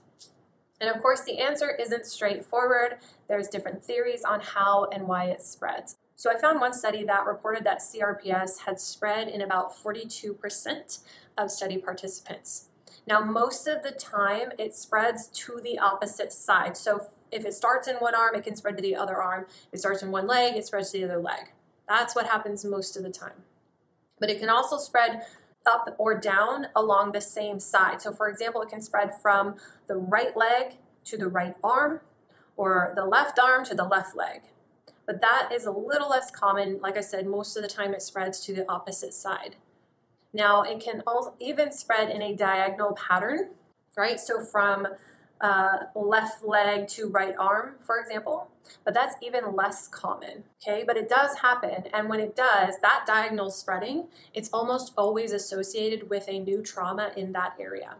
And 0.81 0.89
of 0.89 1.01
course, 1.01 1.21
the 1.21 1.39
answer 1.39 1.71
isn't 1.79 2.05
straightforward. 2.05 2.97
There's 3.29 3.47
different 3.47 3.83
theories 3.83 4.23
on 4.23 4.41
how 4.41 4.85
and 4.91 5.07
why 5.07 5.25
it 5.25 5.41
spreads. 5.41 5.97
So 6.17 6.31
I 6.31 6.35
found 6.35 6.59
one 6.59 6.73
study 6.73 7.03
that 7.03 7.27
reported 7.27 7.63
that 7.65 7.79
CRPS 7.79 8.61
had 8.65 8.81
spread 8.81 9.27
in 9.27 9.39
about 9.39 9.71
42% 9.77 10.99
of 11.37 11.51
study 11.51 11.77
participants. 11.77 12.69
Now, 13.05 13.21
most 13.21 13.67
of 13.67 13.83
the 13.83 13.91
time, 13.91 14.51
it 14.57 14.75
spreads 14.75 15.27
to 15.27 15.61
the 15.63 15.77
opposite 15.77 16.33
side. 16.33 16.75
So 16.75 17.05
if 17.31 17.45
it 17.45 17.53
starts 17.53 17.87
in 17.87 17.97
one 17.97 18.15
arm, 18.15 18.33
it 18.33 18.43
can 18.43 18.55
spread 18.55 18.77
to 18.77 18.81
the 18.81 18.95
other 18.95 19.21
arm. 19.21 19.45
If 19.67 19.75
it 19.75 19.79
starts 19.79 20.01
in 20.01 20.09
one 20.09 20.25
leg, 20.25 20.55
it 20.55 20.65
spreads 20.65 20.89
to 20.91 20.97
the 20.97 21.03
other 21.03 21.21
leg. 21.21 21.51
That's 21.87 22.15
what 22.15 22.25
happens 22.25 22.65
most 22.65 22.97
of 22.97 23.03
the 23.03 23.11
time. 23.11 23.43
But 24.19 24.31
it 24.31 24.39
can 24.39 24.49
also 24.49 24.79
spread 24.79 25.21
up 25.67 25.95
or 25.99 26.19
down 26.19 26.69
along 26.75 27.11
the 27.11 27.21
same 27.21 27.59
side. 27.59 28.01
So, 28.01 28.11
for 28.11 28.27
example, 28.27 28.63
it 28.63 28.69
can 28.69 28.81
spread 28.81 29.11
from 29.21 29.57
the 29.85 29.97
right 29.97 30.35
leg 30.35 30.77
to 31.05 31.15
the 31.15 31.27
right 31.27 31.55
arm 31.63 32.01
or 32.55 32.91
the 32.95 33.05
left 33.05 33.37
arm 33.37 33.63
to 33.65 33.75
the 33.75 33.85
left 33.85 34.15
leg. 34.15 34.41
But 35.07 35.21
that 35.21 35.49
is 35.51 35.65
a 35.65 35.71
little 35.71 36.09
less 36.09 36.29
common. 36.29 36.79
Like 36.81 36.97
I 36.97 37.01
said, 37.01 37.25
most 37.25 37.55
of 37.55 37.63
the 37.63 37.69
time 37.69 37.93
it 37.93 38.03
spreads 38.03 38.39
to 38.41 38.53
the 38.53 38.69
opposite 38.69 39.13
side. 39.13 39.55
Now, 40.33 40.61
it 40.61 40.79
can 40.79 41.01
also 41.07 41.33
even 41.39 41.71
spread 41.71 42.09
in 42.09 42.21
a 42.21 42.35
diagonal 42.35 42.93
pattern, 42.93 43.51
right? 43.95 44.19
So, 44.19 44.43
from 44.43 44.87
uh, 45.39 45.77
left 45.95 46.43
leg 46.43 46.87
to 46.89 47.07
right 47.07 47.35
arm, 47.39 47.75
for 47.79 47.99
example, 47.99 48.49
but 48.83 48.93
that's 48.93 49.15
even 49.21 49.55
less 49.55 49.87
common, 49.87 50.43
okay? 50.61 50.83
But 50.85 50.97
it 50.97 51.07
does 51.07 51.37
happen, 51.37 51.85
and 51.93 52.09
when 52.09 52.19
it 52.19 52.35
does, 52.35 52.75
that 52.81 53.05
diagonal 53.07 53.51
spreading, 53.51 54.07
it's 54.33 54.49
almost 54.51 54.93
always 54.97 55.31
associated 55.31 56.09
with 56.09 56.27
a 56.27 56.39
new 56.39 56.61
trauma 56.61 57.11
in 57.15 57.31
that 57.33 57.53
area. 57.59 57.95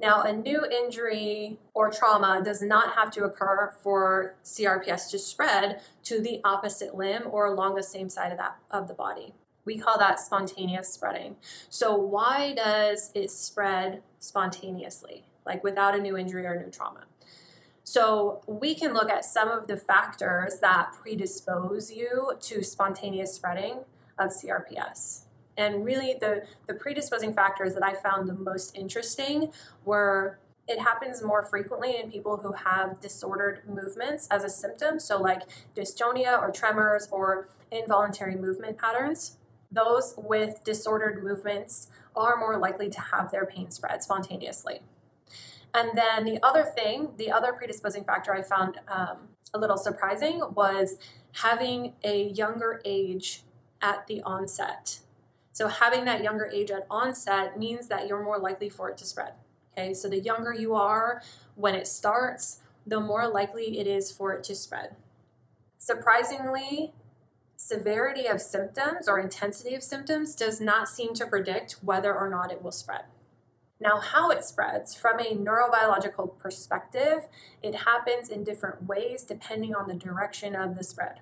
Now, 0.00 0.22
a 0.22 0.32
new 0.32 0.64
injury 0.64 1.58
or 1.74 1.90
trauma 1.90 2.40
does 2.42 2.62
not 2.62 2.94
have 2.94 3.10
to 3.12 3.24
occur 3.24 3.70
for 3.82 4.34
CRPS 4.42 5.10
to 5.10 5.18
spread 5.18 5.82
to 6.04 6.20
the 6.20 6.40
opposite 6.42 6.94
limb 6.94 7.24
or 7.30 7.46
along 7.46 7.74
the 7.74 7.82
same 7.82 8.08
side 8.08 8.32
of 8.32 8.38
that 8.38 8.56
of 8.70 8.88
the 8.88 8.94
body. 8.94 9.34
We 9.66 9.78
call 9.78 9.98
that 9.98 10.18
spontaneous 10.18 10.90
spreading. 10.90 11.36
So, 11.68 11.94
why 11.94 12.54
does 12.54 13.10
it 13.14 13.30
spread 13.30 14.02
spontaneously, 14.18 15.26
like 15.44 15.62
without 15.62 15.94
a 15.94 16.00
new 16.00 16.16
injury 16.16 16.46
or 16.46 16.58
new 16.58 16.70
trauma? 16.70 17.04
So, 17.84 18.40
we 18.46 18.74
can 18.74 18.94
look 18.94 19.10
at 19.10 19.26
some 19.26 19.48
of 19.48 19.66
the 19.66 19.76
factors 19.76 20.60
that 20.60 20.94
predispose 21.02 21.92
you 21.92 22.32
to 22.40 22.64
spontaneous 22.64 23.34
spreading 23.34 23.80
of 24.18 24.30
CRPS. 24.30 25.24
And 25.60 25.84
really, 25.84 26.16
the, 26.18 26.44
the 26.66 26.74
predisposing 26.74 27.32
factors 27.34 27.74
that 27.74 27.84
I 27.84 27.94
found 27.94 28.28
the 28.28 28.34
most 28.34 28.76
interesting 28.76 29.52
were 29.84 30.38
it 30.68 30.78
happens 30.78 31.20
more 31.22 31.42
frequently 31.42 31.96
in 31.96 32.10
people 32.10 32.36
who 32.36 32.52
have 32.52 33.00
disordered 33.00 33.62
movements 33.68 34.28
as 34.30 34.44
a 34.44 34.48
symptom. 34.48 35.00
So, 35.00 35.20
like 35.20 35.42
dystonia 35.76 36.40
or 36.40 36.50
tremors 36.50 37.08
or 37.10 37.48
involuntary 37.72 38.36
movement 38.36 38.78
patterns 38.78 39.36
those 39.70 40.14
with 40.16 40.64
disordered 40.64 41.22
movements 41.22 41.88
are 42.16 42.36
more 42.36 42.58
likely 42.58 42.90
to 42.90 43.00
have 43.00 43.30
their 43.30 43.46
pain 43.46 43.70
spread 43.70 44.02
spontaneously. 44.02 44.80
And 45.72 45.96
then 45.96 46.24
the 46.24 46.44
other 46.44 46.64
thing, 46.64 47.10
the 47.16 47.30
other 47.30 47.52
predisposing 47.52 48.04
factor 48.04 48.34
I 48.34 48.42
found 48.42 48.80
um, 48.88 49.28
a 49.54 49.58
little 49.58 49.76
surprising 49.76 50.42
was 50.54 50.96
having 51.34 51.94
a 52.02 52.24
younger 52.30 52.80
age 52.84 53.42
at 53.80 54.06
the 54.08 54.20
onset. 54.22 54.98
So, 55.60 55.68
having 55.68 56.06
that 56.06 56.24
younger 56.24 56.46
age 56.46 56.70
at 56.70 56.86
onset 56.90 57.58
means 57.58 57.88
that 57.88 58.08
you're 58.08 58.24
more 58.24 58.38
likely 58.38 58.70
for 58.70 58.88
it 58.88 58.96
to 58.96 59.04
spread. 59.04 59.34
Okay, 59.76 59.92
so 59.92 60.08
the 60.08 60.18
younger 60.18 60.54
you 60.54 60.74
are 60.74 61.20
when 61.54 61.74
it 61.74 61.86
starts, 61.86 62.60
the 62.86 62.98
more 62.98 63.28
likely 63.28 63.78
it 63.78 63.86
is 63.86 64.10
for 64.10 64.32
it 64.32 64.42
to 64.44 64.54
spread. 64.54 64.96
Surprisingly, 65.76 66.94
severity 67.56 68.26
of 68.26 68.40
symptoms 68.40 69.06
or 69.06 69.20
intensity 69.20 69.74
of 69.74 69.82
symptoms 69.82 70.34
does 70.34 70.62
not 70.62 70.88
seem 70.88 71.12
to 71.12 71.26
predict 71.26 71.72
whether 71.82 72.14
or 72.14 72.30
not 72.30 72.50
it 72.50 72.62
will 72.62 72.72
spread. 72.72 73.02
Now, 73.78 74.00
how 74.00 74.30
it 74.30 74.46
spreads 74.46 74.94
from 74.94 75.20
a 75.20 75.36
neurobiological 75.36 76.38
perspective, 76.38 77.28
it 77.62 77.74
happens 77.84 78.30
in 78.30 78.44
different 78.44 78.86
ways 78.86 79.24
depending 79.24 79.74
on 79.74 79.88
the 79.88 79.94
direction 79.94 80.56
of 80.56 80.74
the 80.74 80.84
spread. 80.84 81.20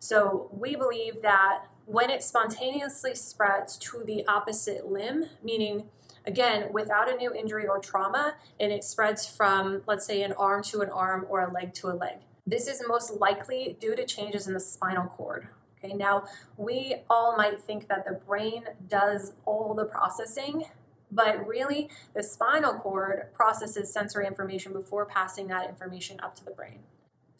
So, 0.00 0.50
we 0.52 0.76
believe 0.76 1.22
that 1.22 1.64
when 1.86 2.10
it 2.10 2.22
spontaneously 2.22 3.14
spreads 3.14 3.76
to 3.78 4.02
the 4.04 4.26
opposite 4.26 4.86
limb, 4.86 5.26
meaning 5.42 5.88
again, 6.26 6.72
without 6.72 7.12
a 7.12 7.16
new 7.16 7.34
injury 7.34 7.66
or 7.66 7.78
trauma, 7.78 8.34
and 8.58 8.72
it 8.72 8.82
spreads 8.82 9.26
from, 9.26 9.82
let's 9.86 10.06
say, 10.06 10.22
an 10.22 10.32
arm 10.32 10.62
to 10.62 10.80
an 10.80 10.88
arm 10.88 11.26
or 11.28 11.40
a 11.42 11.52
leg 11.52 11.74
to 11.74 11.88
a 11.88 11.92
leg. 11.92 12.18
This 12.46 12.66
is 12.66 12.82
most 12.86 13.20
likely 13.20 13.76
due 13.78 13.94
to 13.94 14.06
changes 14.06 14.46
in 14.46 14.54
the 14.54 14.60
spinal 14.60 15.06
cord, 15.06 15.48
Okay, 15.84 15.94
now 15.94 16.24
we 16.56 16.96
all 17.10 17.36
might 17.36 17.60
think 17.60 17.88
that 17.88 18.06
the 18.06 18.12
brain 18.12 18.64
does 18.88 19.32
all 19.44 19.74
the 19.74 19.84
processing, 19.84 20.64
but 21.12 21.46
really 21.46 21.90
the 22.14 22.22
spinal 22.22 22.74
cord 22.74 23.26
processes 23.34 23.92
sensory 23.92 24.26
information 24.26 24.72
before 24.72 25.04
passing 25.04 25.48
that 25.48 25.68
information 25.68 26.18
up 26.22 26.34
to 26.36 26.44
the 26.44 26.52
brain. 26.52 26.78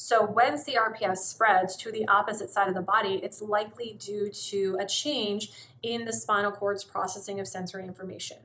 So 0.04 0.22
when 0.22 0.56
CRPS 0.56 1.16
spreads 1.16 1.76
to 1.76 1.90
the 1.90 2.06
opposite 2.08 2.50
side 2.50 2.68
of 2.68 2.74
the 2.74 2.82
body, 2.82 3.20
it's 3.22 3.40
likely 3.40 3.96
due 3.98 4.28
to 4.28 4.76
a 4.78 4.84
change 4.84 5.50
in 5.82 6.04
the 6.04 6.12
spinal 6.12 6.52
cord's 6.52 6.84
processing 6.84 7.40
of 7.40 7.48
sensory 7.48 7.86
information. 7.86 8.36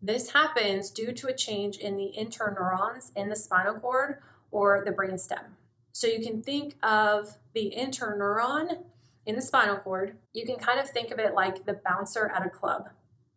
This 0.00 0.30
happens 0.30 0.90
due 0.90 1.10
to 1.10 1.26
a 1.26 1.34
change 1.34 1.76
in 1.78 1.96
the 1.96 2.12
interneurons 2.16 3.10
in 3.16 3.28
the 3.28 3.34
spinal 3.34 3.74
cord 3.74 4.18
or 4.52 4.84
the 4.84 4.92
brain 4.92 5.18
stem. 5.18 5.56
So 5.90 6.06
you 6.06 6.24
can 6.24 6.40
think 6.40 6.76
of 6.84 7.36
the 7.52 7.74
interneuron 7.76 8.84
in 9.26 9.34
the 9.34 9.42
spinal 9.42 9.78
cord, 9.78 10.16
you 10.34 10.46
can 10.46 10.54
kind 10.54 10.78
of 10.78 10.88
think 10.88 11.10
of 11.10 11.18
it 11.18 11.34
like 11.34 11.66
the 11.66 11.80
bouncer 11.84 12.30
at 12.32 12.46
a 12.46 12.48
club. 12.48 12.90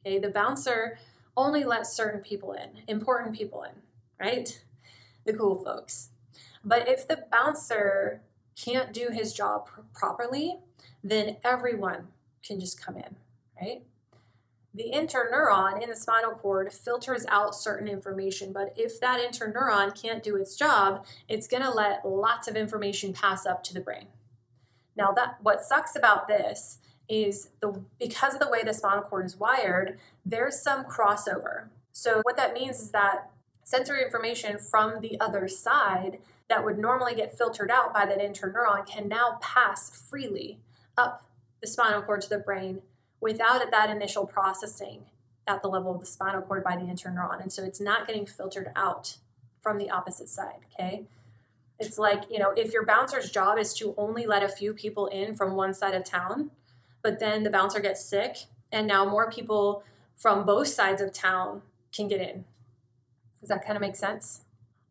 Okay, 0.05 0.19
the 0.19 0.29
bouncer 0.29 0.99
only 1.35 1.63
lets 1.63 1.91
certain 1.91 2.21
people 2.21 2.53
in, 2.53 2.83
important 2.88 3.35
people 3.35 3.63
in, 3.63 3.71
right? 4.19 4.63
The 5.25 5.33
cool 5.33 5.55
folks. 5.55 6.09
But 6.63 6.87
if 6.87 7.07
the 7.07 7.25
bouncer 7.31 8.21
can't 8.55 8.93
do 8.93 9.09
his 9.11 9.33
job 9.33 9.67
pr- 9.67 9.81
properly, 9.93 10.59
then 11.03 11.37
everyone 11.43 12.07
can 12.45 12.59
just 12.59 12.83
come 12.83 12.97
in, 12.97 13.15
right? 13.61 13.83
The 14.73 14.91
interneuron 14.93 15.81
in 15.81 15.89
the 15.89 15.95
spinal 15.95 16.31
cord 16.31 16.71
filters 16.71 17.25
out 17.29 17.55
certain 17.55 17.87
information, 17.87 18.53
but 18.53 18.73
if 18.77 18.99
that 18.99 19.19
interneuron 19.19 19.99
can't 19.99 20.21
do 20.21 20.35
its 20.35 20.55
job, 20.55 21.05
it's 21.27 21.47
going 21.47 21.63
to 21.63 21.71
let 21.71 22.07
lots 22.07 22.47
of 22.47 22.55
information 22.55 23.13
pass 23.13 23.45
up 23.45 23.63
to 23.63 23.73
the 23.73 23.79
brain. 23.79 24.07
Now 24.95 25.11
that 25.13 25.37
what 25.41 25.63
sucks 25.63 25.95
about 25.95 26.27
this 26.27 26.79
is 27.07 27.49
the 27.61 27.81
because 27.99 28.35
of 28.35 28.39
the 28.39 28.49
way 28.49 28.63
the 28.63 28.73
spinal 28.73 29.03
cord 29.03 29.25
is 29.25 29.37
wired, 29.37 29.97
there's 30.25 30.61
some 30.61 30.83
crossover. 30.83 31.69
So 31.91 32.21
what 32.23 32.37
that 32.37 32.53
means 32.53 32.79
is 32.79 32.91
that 32.91 33.31
sensory 33.63 34.03
information 34.03 34.59
from 34.59 35.01
the 35.01 35.19
other 35.19 35.47
side 35.47 36.19
that 36.49 36.65
would 36.65 36.77
normally 36.77 37.15
get 37.15 37.38
filtered 37.38 37.71
out 37.71 37.93
by 37.93 38.05
that 38.05 38.19
interneuron 38.19 38.85
can 38.85 39.07
now 39.07 39.38
pass 39.41 39.89
freely 39.89 40.59
up 40.97 41.23
the 41.62 41.67
spinal 41.67 42.01
cord 42.01 42.21
to 42.21 42.29
the 42.29 42.38
brain 42.38 42.81
without 43.21 43.69
that 43.69 43.89
initial 43.89 44.25
processing 44.25 45.03
at 45.47 45.62
the 45.62 45.67
level 45.67 45.93
of 45.93 45.99
the 45.99 46.05
spinal 46.05 46.41
cord 46.41 46.63
by 46.63 46.75
the 46.75 46.83
interneuron. 46.83 47.41
And 47.41 47.51
so 47.51 47.63
it's 47.63 47.81
not 47.81 48.07
getting 48.07 48.25
filtered 48.25 48.71
out 48.75 49.17
from 49.62 49.77
the 49.77 49.89
opposite 49.89 50.29
side, 50.29 50.59
okay? 50.73 51.03
It's 51.79 51.97
like, 51.97 52.23
you 52.29 52.39
know, 52.39 52.51
if 52.51 52.73
your 52.73 52.85
bouncer's 52.85 53.31
job 53.31 53.57
is 53.57 53.73
to 53.75 53.93
only 53.97 54.25
let 54.25 54.43
a 54.43 54.49
few 54.49 54.73
people 54.73 55.07
in 55.07 55.35
from 55.35 55.55
one 55.55 55.73
side 55.73 55.93
of 55.93 56.03
town, 56.03 56.51
but 57.01 57.19
then 57.19 57.43
the 57.43 57.49
bouncer 57.49 57.79
gets 57.79 58.03
sick 58.03 58.38
and 58.71 58.88
now 58.88 59.05
more 59.05 59.31
people 59.31 59.83
from 60.15 60.45
both 60.45 60.67
sides 60.67 61.01
of 61.01 61.13
town 61.13 61.62
can 61.93 62.07
get 62.07 62.21
in. 62.21 62.45
Does 63.39 63.49
that 63.49 63.65
kind 63.65 63.77
of 63.77 63.81
make 63.81 63.95
sense? 63.95 64.41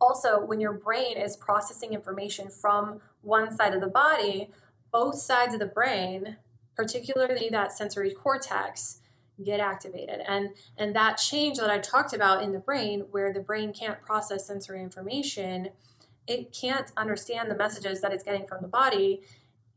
Also, 0.01 0.45
when 0.45 0.61
your 0.61 0.73
brain 0.73 1.17
is 1.17 1.37
processing 1.37 1.93
information 1.93 2.49
from 2.49 3.01
one 3.23 3.55
side 3.55 3.75
of 3.75 3.81
the 3.81 3.89
body, 3.89 4.51
both 4.93 5.17
sides 5.17 5.55
of 5.55 5.61
the 5.61 5.67
brain, 5.67 6.37
particularly 6.77 7.49
that 7.51 7.73
sensory 7.73 8.13
cortex, 8.13 9.01
get 9.45 9.61
activated. 9.61 10.21
And 10.27 10.51
and 10.77 10.95
that 10.97 11.17
change 11.19 11.59
that 11.59 11.71
I 11.71 11.79
talked 11.79 12.13
about 12.13 12.43
in 12.43 12.53
the 12.53 12.59
brain 12.59 13.07
where 13.11 13.33
the 13.33 13.41
brain 13.41 13.73
can't 13.73 14.01
process 14.01 14.47
sensory 14.47 14.83
information 14.83 15.71
it 16.29 16.53
can't 16.53 16.93
understand 16.97 17.51
the 17.51 17.57
messages 17.57 18.03
that 18.03 18.13
it's 18.13 18.23
getting 18.23 18.47
from 18.47 18.61
the 18.61 18.69
body, 18.69 19.23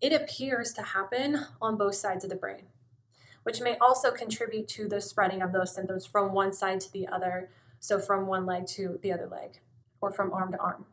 it 0.02 0.12
appears 0.12 0.74
to 0.74 0.82
happen 0.82 1.46
on 1.62 1.78
both 1.78 1.96
sides 1.96 2.26
of 2.26 2.30
the 2.30 2.36
brain, 2.36 2.64
which 3.44 3.62
may 3.62 3.78
also 3.78 4.12
contribute 4.12 4.68
to 4.68 4.88
the 4.88 5.00
spreading 5.00 5.42
of 5.42 5.54
those 5.54 5.74
symptoms 5.74 6.06
from 6.06 6.34
one 6.34 6.52
side 6.52 6.82
to 6.82 6.92
the 6.92 7.08
other. 7.08 7.50
So, 7.80 7.98
from 7.98 8.28
one 8.28 8.46
leg 8.46 8.68
to 8.68 9.00
the 9.02 9.12
other 9.12 9.28
leg, 9.28 9.60
or 10.02 10.12
from 10.12 10.34
arm 10.34 10.52
to 10.52 10.58
arm. 10.58 10.86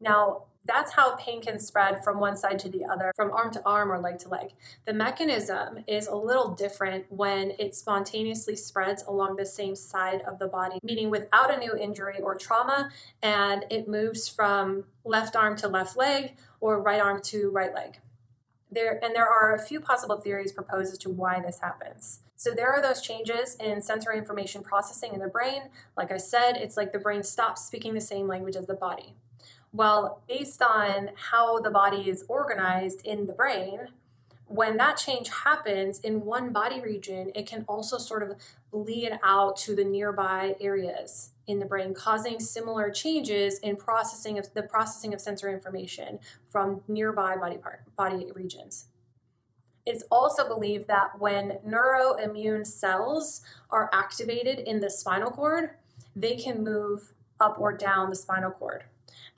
Now, 0.00 0.44
that's 0.68 0.92
how 0.92 1.16
pain 1.16 1.40
can 1.40 1.58
spread 1.58 2.04
from 2.04 2.20
one 2.20 2.36
side 2.36 2.58
to 2.60 2.68
the 2.68 2.84
other, 2.84 3.10
from 3.16 3.32
arm 3.32 3.50
to 3.52 3.62
arm 3.64 3.90
or 3.90 3.98
leg 3.98 4.18
to 4.18 4.28
leg. 4.28 4.52
The 4.84 4.92
mechanism 4.92 5.82
is 5.86 6.06
a 6.06 6.14
little 6.14 6.50
different 6.50 7.06
when 7.08 7.52
it 7.58 7.74
spontaneously 7.74 8.54
spreads 8.54 9.02
along 9.04 9.36
the 9.36 9.46
same 9.46 9.74
side 9.74 10.20
of 10.22 10.38
the 10.38 10.46
body, 10.46 10.78
meaning 10.82 11.08
without 11.08 11.52
a 11.52 11.58
new 11.58 11.74
injury 11.74 12.20
or 12.20 12.34
trauma, 12.34 12.90
and 13.22 13.64
it 13.70 13.88
moves 13.88 14.28
from 14.28 14.84
left 15.04 15.34
arm 15.34 15.56
to 15.56 15.68
left 15.68 15.96
leg 15.96 16.36
or 16.60 16.80
right 16.82 17.00
arm 17.00 17.22
to 17.22 17.50
right 17.50 17.74
leg. 17.74 18.00
There, 18.70 19.02
and 19.02 19.14
there 19.14 19.26
are 19.26 19.54
a 19.54 19.58
few 19.58 19.80
possible 19.80 20.20
theories 20.20 20.52
proposed 20.52 20.92
as 20.92 20.98
to 20.98 21.08
why 21.08 21.40
this 21.40 21.60
happens. 21.60 22.20
So 22.38 22.52
there 22.52 22.72
are 22.72 22.80
those 22.80 23.00
changes 23.00 23.56
in 23.56 23.82
sensory 23.82 24.16
information 24.16 24.62
processing 24.62 25.12
in 25.12 25.18
the 25.18 25.26
brain. 25.26 25.62
Like 25.96 26.12
I 26.12 26.18
said, 26.18 26.56
it's 26.56 26.76
like 26.76 26.92
the 26.92 26.98
brain 27.00 27.24
stops 27.24 27.66
speaking 27.66 27.94
the 27.94 28.00
same 28.00 28.28
language 28.28 28.54
as 28.54 28.68
the 28.68 28.74
body. 28.74 29.14
Well, 29.72 30.22
based 30.28 30.62
on 30.62 31.10
how 31.16 31.58
the 31.58 31.70
body 31.70 32.08
is 32.08 32.24
organized 32.28 33.04
in 33.04 33.26
the 33.26 33.32
brain, 33.32 33.88
when 34.46 34.76
that 34.76 34.98
change 34.98 35.28
happens 35.28 35.98
in 35.98 36.24
one 36.24 36.52
body 36.52 36.80
region, 36.80 37.32
it 37.34 37.44
can 37.44 37.64
also 37.68 37.98
sort 37.98 38.22
of 38.22 38.36
bleed 38.70 39.18
out 39.24 39.56
to 39.56 39.74
the 39.74 39.84
nearby 39.84 40.54
areas 40.60 41.30
in 41.48 41.58
the 41.58 41.66
brain, 41.66 41.92
causing 41.92 42.38
similar 42.38 42.88
changes 42.88 43.58
in 43.58 43.74
processing 43.74 44.38
of 44.38 44.54
the 44.54 44.62
processing 44.62 45.12
of 45.12 45.20
sensory 45.20 45.52
information 45.52 46.20
from 46.46 46.82
nearby 46.86 47.36
body 47.36 47.56
part 47.56 47.80
body 47.96 48.30
regions. 48.32 48.84
It's 49.88 50.04
also 50.10 50.46
believed 50.46 50.86
that 50.88 51.18
when 51.18 51.60
neuroimmune 51.66 52.66
cells 52.66 53.40
are 53.70 53.88
activated 53.90 54.58
in 54.58 54.80
the 54.80 54.90
spinal 54.90 55.30
cord, 55.30 55.70
they 56.14 56.36
can 56.36 56.62
move 56.62 57.14
up 57.40 57.58
or 57.58 57.72
down 57.72 58.10
the 58.10 58.16
spinal 58.16 58.50
cord. 58.50 58.84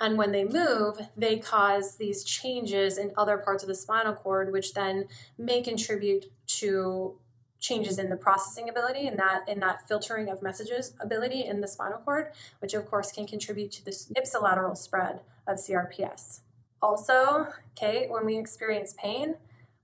And 0.00 0.18
when 0.18 0.32
they 0.32 0.42
move, 0.42 0.98
they 1.16 1.38
cause 1.38 1.98
these 1.98 2.24
changes 2.24 2.98
in 2.98 3.12
other 3.16 3.38
parts 3.38 3.62
of 3.62 3.68
the 3.68 3.76
spinal 3.76 4.14
cord, 4.14 4.50
which 4.50 4.74
then 4.74 5.06
may 5.38 5.62
contribute 5.62 6.24
to 6.58 7.16
changes 7.60 7.96
in 7.96 8.10
the 8.10 8.16
processing 8.16 8.68
ability 8.68 9.06
and 9.06 9.20
that 9.20 9.48
in 9.48 9.60
that 9.60 9.86
filtering 9.86 10.28
of 10.28 10.42
messages 10.42 10.94
ability 10.98 11.44
in 11.44 11.60
the 11.60 11.68
spinal 11.68 11.98
cord, 11.98 12.32
which 12.58 12.74
of 12.74 12.90
course 12.90 13.12
can 13.12 13.24
contribute 13.24 13.70
to 13.70 13.84
this 13.84 14.10
ipsilateral 14.16 14.76
spread 14.76 15.20
of 15.46 15.58
CRPS. 15.58 16.40
Also, 16.82 17.46
okay, 17.76 18.06
when 18.08 18.26
we 18.26 18.36
experience 18.36 18.96
pain, 18.98 19.36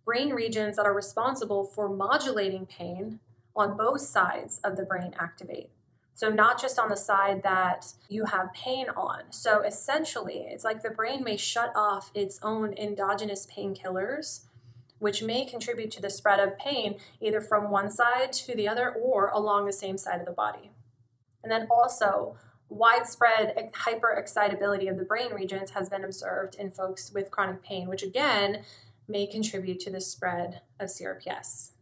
brain 0.06 0.30
regions 0.30 0.76
that 0.76 0.86
are 0.86 0.94
responsible 0.94 1.64
for 1.64 1.88
modulating 1.88 2.64
pain 2.64 3.18
on 3.54 3.76
both 3.76 4.00
sides 4.00 4.60
of 4.62 4.76
the 4.76 4.84
brain 4.84 5.12
activate. 5.18 5.70
So, 6.14 6.30
not 6.30 6.58
just 6.58 6.78
on 6.78 6.88
the 6.88 6.96
side 6.96 7.42
that 7.42 7.92
you 8.08 8.24
have 8.26 8.54
pain 8.54 8.86
on. 8.96 9.24
So, 9.30 9.60
essentially, 9.60 10.46
it's 10.48 10.64
like 10.64 10.82
the 10.82 10.88
brain 10.88 11.22
may 11.22 11.36
shut 11.36 11.72
off 11.76 12.10
its 12.14 12.38
own 12.42 12.72
endogenous 12.72 13.46
painkillers, 13.46 14.44
which 14.98 15.22
may 15.22 15.44
contribute 15.44 15.90
to 15.90 16.00
the 16.00 16.08
spread 16.08 16.40
of 16.40 16.56
pain 16.56 16.96
either 17.20 17.42
from 17.42 17.70
one 17.70 17.90
side 17.90 18.32
to 18.32 18.54
the 18.54 18.66
other 18.66 18.90
or 18.90 19.28
along 19.28 19.66
the 19.66 19.72
same 19.74 19.98
side 19.98 20.20
of 20.20 20.26
the 20.26 20.32
body. 20.32 20.70
And 21.42 21.52
then 21.52 21.66
also, 21.70 22.36
widespread 22.68 23.70
hyperexcitability 23.74 24.90
of 24.90 24.96
the 24.96 25.04
brain 25.04 25.32
regions 25.32 25.72
has 25.72 25.88
been 25.88 26.04
observed 26.04 26.54
in 26.56 26.70
folks 26.70 27.12
with 27.12 27.30
chronic 27.30 27.62
pain, 27.62 27.88
which 27.88 28.02
again 28.02 28.64
may 29.08 29.26
contribute 29.26 29.80
to 29.80 29.90
the 29.90 30.00
spread 30.00 30.60
of 30.80 30.88
CRPS. 30.88 31.72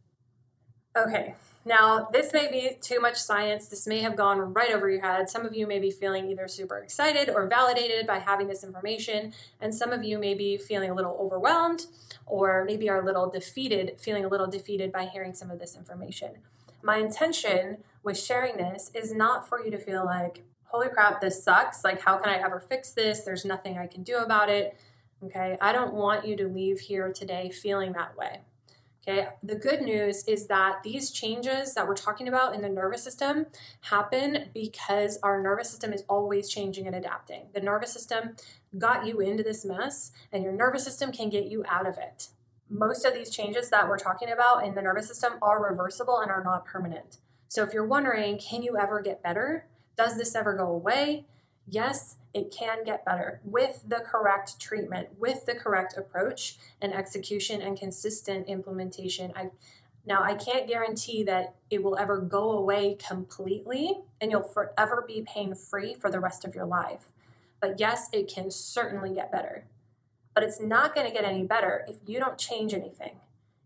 Okay, 0.96 1.34
now, 1.66 2.08
this 2.12 2.34
may 2.34 2.50
be 2.50 2.76
too 2.78 3.00
much 3.00 3.16
science. 3.16 3.68
This 3.68 3.86
may 3.86 4.00
have 4.00 4.16
gone 4.16 4.52
right 4.52 4.70
over 4.70 4.90
your 4.90 5.00
head. 5.00 5.30
Some 5.30 5.46
of 5.46 5.56
you 5.56 5.66
may 5.66 5.78
be 5.78 5.90
feeling 5.90 6.28
either 6.30 6.46
super 6.46 6.78
excited 6.78 7.30
or 7.30 7.46
validated 7.46 8.06
by 8.06 8.18
having 8.18 8.48
this 8.48 8.62
information, 8.62 9.32
and 9.60 9.74
some 9.74 9.90
of 9.90 10.04
you 10.04 10.18
may 10.18 10.34
be 10.34 10.58
feeling 10.58 10.90
a 10.90 10.94
little 10.94 11.16
overwhelmed 11.18 11.86
or 12.26 12.64
maybe 12.66 12.90
are 12.90 13.00
a 13.00 13.04
little 13.04 13.30
defeated, 13.30 13.98
feeling 13.98 14.26
a 14.26 14.28
little 14.28 14.46
defeated 14.46 14.92
by 14.92 15.06
hearing 15.06 15.32
some 15.32 15.50
of 15.50 15.58
this 15.58 15.74
information. 15.74 16.32
My 16.82 16.98
intention 16.98 17.78
with 18.02 18.18
sharing 18.18 18.58
this 18.58 18.90
is 18.94 19.14
not 19.14 19.48
for 19.48 19.64
you 19.64 19.70
to 19.70 19.78
feel 19.78 20.04
like, 20.04 20.42
holy 20.64 20.88
crap, 20.88 21.22
this 21.22 21.42
sucks. 21.42 21.82
Like, 21.82 22.02
how 22.02 22.18
can 22.18 22.28
I 22.28 22.44
ever 22.44 22.60
fix 22.60 22.92
this? 22.92 23.20
There's 23.20 23.46
nothing 23.46 23.78
I 23.78 23.86
can 23.86 24.02
do 24.02 24.18
about 24.18 24.50
it. 24.50 24.76
Okay, 25.24 25.56
I 25.60 25.72
don't 25.72 25.94
want 25.94 26.26
you 26.26 26.36
to 26.36 26.48
leave 26.48 26.80
here 26.80 27.12
today 27.12 27.50
feeling 27.50 27.92
that 27.92 28.16
way. 28.16 28.40
Okay, 29.06 29.28
the 29.42 29.54
good 29.54 29.82
news 29.82 30.24
is 30.26 30.46
that 30.48 30.82
these 30.82 31.10
changes 31.10 31.74
that 31.74 31.86
we're 31.86 31.94
talking 31.94 32.26
about 32.26 32.54
in 32.54 32.62
the 32.62 32.68
nervous 32.68 33.02
system 33.02 33.46
happen 33.82 34.50
because 34.54 35.18
our 35.22 35.42
nervous 35.42 35.70
system 35.70 35.92
is 35.92 36.04
always 36.08 36.48
changing 36.48 36.86
and 36.86 36.96
adapting. 36.96 37.46
The 37.54 37.60
nervous 37.60 37.92
system 37.92 38.36
got 38.78 39.06
you 39.06 39.20
into 39.20 39.42
this 39.42 39.64
mess, 39.64 40.10
and 40.32 40.42
your 40.42 40.52
nervous 40.52 40.84
system 40.84 41.12
can 41.12 41.28
get 41.28 41.50
you 41.50 41.64
out 41.68 41.86
of 41.86 41.98
it. 41.98 42.28
Most 42.68 43.04
of 43.04 43.14
these 43.14 43.30
changes 43.30 43.68
that 43.70 43.88
we're 43.88 43.98
talking 43.98 44.30
about 44.30 44.64
in 44.64 44.74
the 44.74 44.82
nervous 44.82 45.08
system 45.08 45.34
are 45.42 45.62
reversible 45.62 46.18
and 46.20 46.30
are 46.30 46.42
not 46.42 46.64
permanent. 46.64 47.18
So 47.48 47.62
if 47.62 47.72
you're 47.72 47.86
wondering, 47.86 48.38
can 48.38 48.62
you 48.62 48.78
ever 48.78 49.00
get 49.00 49.22
better? 49.22 49.66
Does 49.96 50.16
this 50.16 50.34
ever 50.34 50.54
go 50.54 50.66
away? 50.66 51.26
Yes, 51.66 52.16
it 52.34 52.54
can 52.56 52.84
get 52.84 53.04
better 53.04 53.40
with 53.44 53.84
the 53.86 54.00
correct 54.00 54.60
treatment, 54.60 55.08
with 55.18 55.46
the 55.46 55.54
correct 55.54 55.96
approach 55.96 56.56
and 56.80 56.92
execution 56.92 57.62
and 57.62 57.78
consistent 57.78 58.48
implementation. 58.48 59.32
I 59.34 59.50
now 60.06 60.22
I 60.22 60.34
can't 60.34 60.68
guarantee 60.68 61.22
that 61.22 61.54
it 61.70 61.82
will 61.82 61.96
ever 61.96 62.18
go 62.18 62.50
away 62.52 62.94
completely 62.94 64.02
and 64.20 64.30
you'll 64.30 64.42
forever 64.42 65.02
be 65.06 65.24
pain 65.26 65.54
free 65.54 65.94
for 65.94 66.10
the 66.10 66.20
rest 66.20 66.44
of 66.44 66.54
your 66.54 66.66
life. 66.66 67.12
But 67.60 67.80
yes, 67.80 68.10
it 68.12 68.28
can 68.28 68.50
certainly 68.50 69.14
get 69.14 69.32
better. 69.32 69.64
But 70.34 70.44
it's 70.44 70.60
not 70.60 70.94
going 70.94 71.06
to 71.06 71.12
get 71.12 71.24
any 71.24 71.44
better 71.44 71.86
if 71.88 71.96
you 72.06 72.18
don't 72.18 72.36
change 72.36 72.74
anything. 72.74 73.20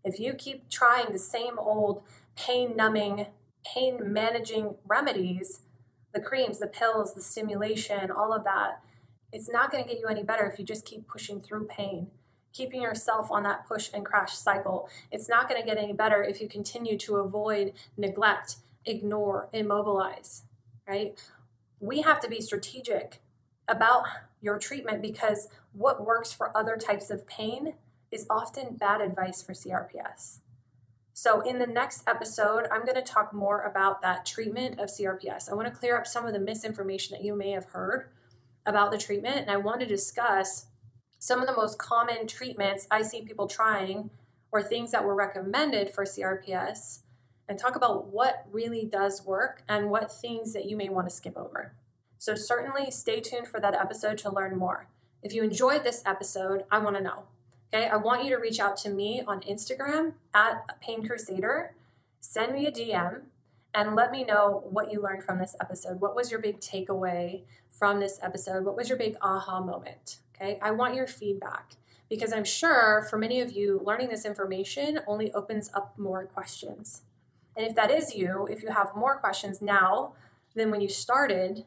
If 0.05 0.19
you 0.19 0.33
keep 0.33 0.69
trying 0.69 1.11
the 1.11 1.19
same 1.19 1.59
old 1.59 2.03
pain 2.37 2.75
numbing, 2.75 3.27
pain 3.65 4.13
managing 4.13 4.77
remedies, 4.87 5.61
the 6.13 6.19
creams, 6.19 6.59
the 6.59 6.67
pills, 6.67 7.13
the 7.13 7.21
stimulation, 7.21 8.11
all 8.11 8.33
of 8.33 8.43
that, 8.43 8.81
it's 9.31 9.49
not 9.49 9.71
going 9.71 9.83
to 9.83 9.89
get 9.89 9.99
you 9.99 10.07
any 10.07 10.23
better 10.23 10.45
if 10.45 10.57
you 10.57 10.65
just 10.65 10.85
keep 10.85 11.07
pushing 11.07 11.39
through 11.39 11.65
pain, 11.67 12.07
keeping 12.53 12.81
yourself 12.81 13.29
on 13.31 13.43
that 13.43 13.67
push 13.67 13.89
and 13.93 14.05
crash 14.05 14.33
cycle. 14.33 14.89
It's 15.11 15.29
not 15.29 15.47
going 15.47 15.61
to 15.61 15.67
get 15.67 15.77
any 15.77 15.93
better 15.93 16.23
if 16.23 16.41
you 16.41 16.49
continue 16.49 16.97
to 16.99 17.17
avoid, 17.17 17.73
neglect, 17.95 18.57
ignore, 18.85 19.49
immobilize, 19.53 20.43
right? 20.87 21.13
We 21.79 22.01
have 22.01 22.19
to 22.21 22.27
be 22.27 22.41
strategic 22.41 23.19
about 23.67 24.05
your 24.41 24.57
treatment 24.57 25.01
because 25.01 25.47
what 25.73 26.05
works 26.05 26.33
for 26.33 26.55
other 26.57 26.75
types 26.75 27.11
of 27.11 27.27
pain 27.27 27.75
is 28.11 28.25
often 28.29 28.75
bad 28.75 29.01
advice 29.01 29.43
for 29.43 29.53
CRPS. 29.53 30.39
So, 31.21 31.41
in 31.41 31.59
the 31.59 31.67
next 31.67 32.07
episode, 32.07 32.65
I'm 32.71 32.85
going 32.85 32.95
to 32.95 33.01
talk 33.01 33.33
more 33.33 33.63
about 33.63 34.01
that 34.01 34.25
treatment 34.25 34.79
of 34.79 34.87
CRPS. 34.87 35.51
I 35.51 35.53
want 35.53 35.67
to 35.67 35.77
clear 35.77 35.97
up 35.97 36.07
some 36.07 36.25
of 36.25 36.31
the 36.31 36.39
misinformation 36.39 37.13
that 37.13 37.25
you 37.25 37.35
may 37.35 37.51
have 37.51 37.65
heard 37.65 38.07
about 38.65 38.89
the 38.89 38.97
treatment, 38.97 39.35
and 39.35 39.51
I 39.51 39.57
want 39.57 39.81
to 39.81 39.85
discuss 39.85 40.67
some 41.17 41.41
of 41.41 41.47
the 41.47 41.53
most 41.53 41.77
common 41.77 42.25
treatments 42.25 42.87
I 42.89 43.01
see 43.01 43.21
people 43.21 43.47
trying 43.47 44.11
or 44.53 44.63
things 44.63 44.93
that 44.93 45.03
were 45.03 45.13
recommended 45.13 45.89
for 45.89 46.05
CRPS 46.05 46.99
and 47.49 47.59
talk 47.59 47.75
about 47.75 48.07
what 48.07 48.45
really 48.49 48.85
does 48.85 49.25
work 49.25 49.63
and 49.67 49.89
what 49.89 50.13
things 50.13 50.53
that 50.53 50.69
you 50.69 50.77
may 50.77 50.87
want 50.87 51.09
to 51.09 51.13
skip 51.13 51.35
over. 51.35 51.75
So, 52.17 52.33
certainly 52.33 52.91
stay 52.91 53.19
tuned 53.19 53.49
for 53.49 53.59
that 53.59 53.75
episode 53.75 54.19
to 54.19 54.33
learn 54.33 54.57
more. 54.57 54.87
If 55.21 55.33
you 55.33 55.43
enjoyed 55.43 55.83
this 55.83 56.01
episode, 56.05 56.63
I 56.71 56.79
want 56.79 56.95
to 56.95 57.03
know 57.03 57.23
Okay, 57.71 57.87
I 57.87 57.97
want 57.97 58.23
you 58.23 58.31
to 58.31 58.37
reach 58.37 58.59
out 58.59 58.77
to 58.77 58.89
me 58.89 59.21
on 59.27 59.41
Instagram 59.41 60.13
at 60.33 60.81
Pain 60.81 61.05
Crusader. 61.05 61.75
Send 62.19 62.53
me 62.53 62.65
a 62.65 62.71
DM 62.71 63.21
and 63.75 63.95
let 63.95 64.11
me 64.11 64.23
know 64.23 64.63
what 64.67 64.91
you 64.91 64.99
learned 64.99 65.23
from 65.23 65.37
this 65.37 65.55
episode. 65.61 66.01
What 66.01 66.15
was 66.15 66.31
your 66.31 66.39
big 66.39 66.61
takeaway 66.61 67.43
from 67.69 67.99
this 67.99 68.19
episode? 68.23 68.65
What 68.65 68.75
was 68.75 68.89
your 68.89 68.97
big 68.97 69.17
aha 69.21 69.61
moment? 69.61 70.17
Okay, 70.35 70.57
I 70.63 70.71
want 70.71 70.95
your 70.95 71.05
feedback 71.05 71.75
because 72.09 72.33
I'm 72.33 72.43
sure 72.43 73.05
for 73.07 73.19
many 73.19 73.39
of 73.39 73.51
you, 73.51 73.79
learning 73.85 74.09
this 74.09 74.25
information 74.25 75.01
only 75.05 75.31
opens 75.33 75.69
up 75.71 75.93
more 75.95 76.25
questions. 76.25 77.03
And 77.55 77.67
if 77.67 77.75
that 77.75 77.91
is 77.91 78.15
you, 78.15 78.47
if 78.49 78.63
you 78.63 78.69
have 78.69 78.95
more 78.95 79.17
questions 79.17 79.61
now 79.61 80.13
than 80.55 80.71
when 80.71 80.81
you 80.81 80.89
started, 80.89 81.65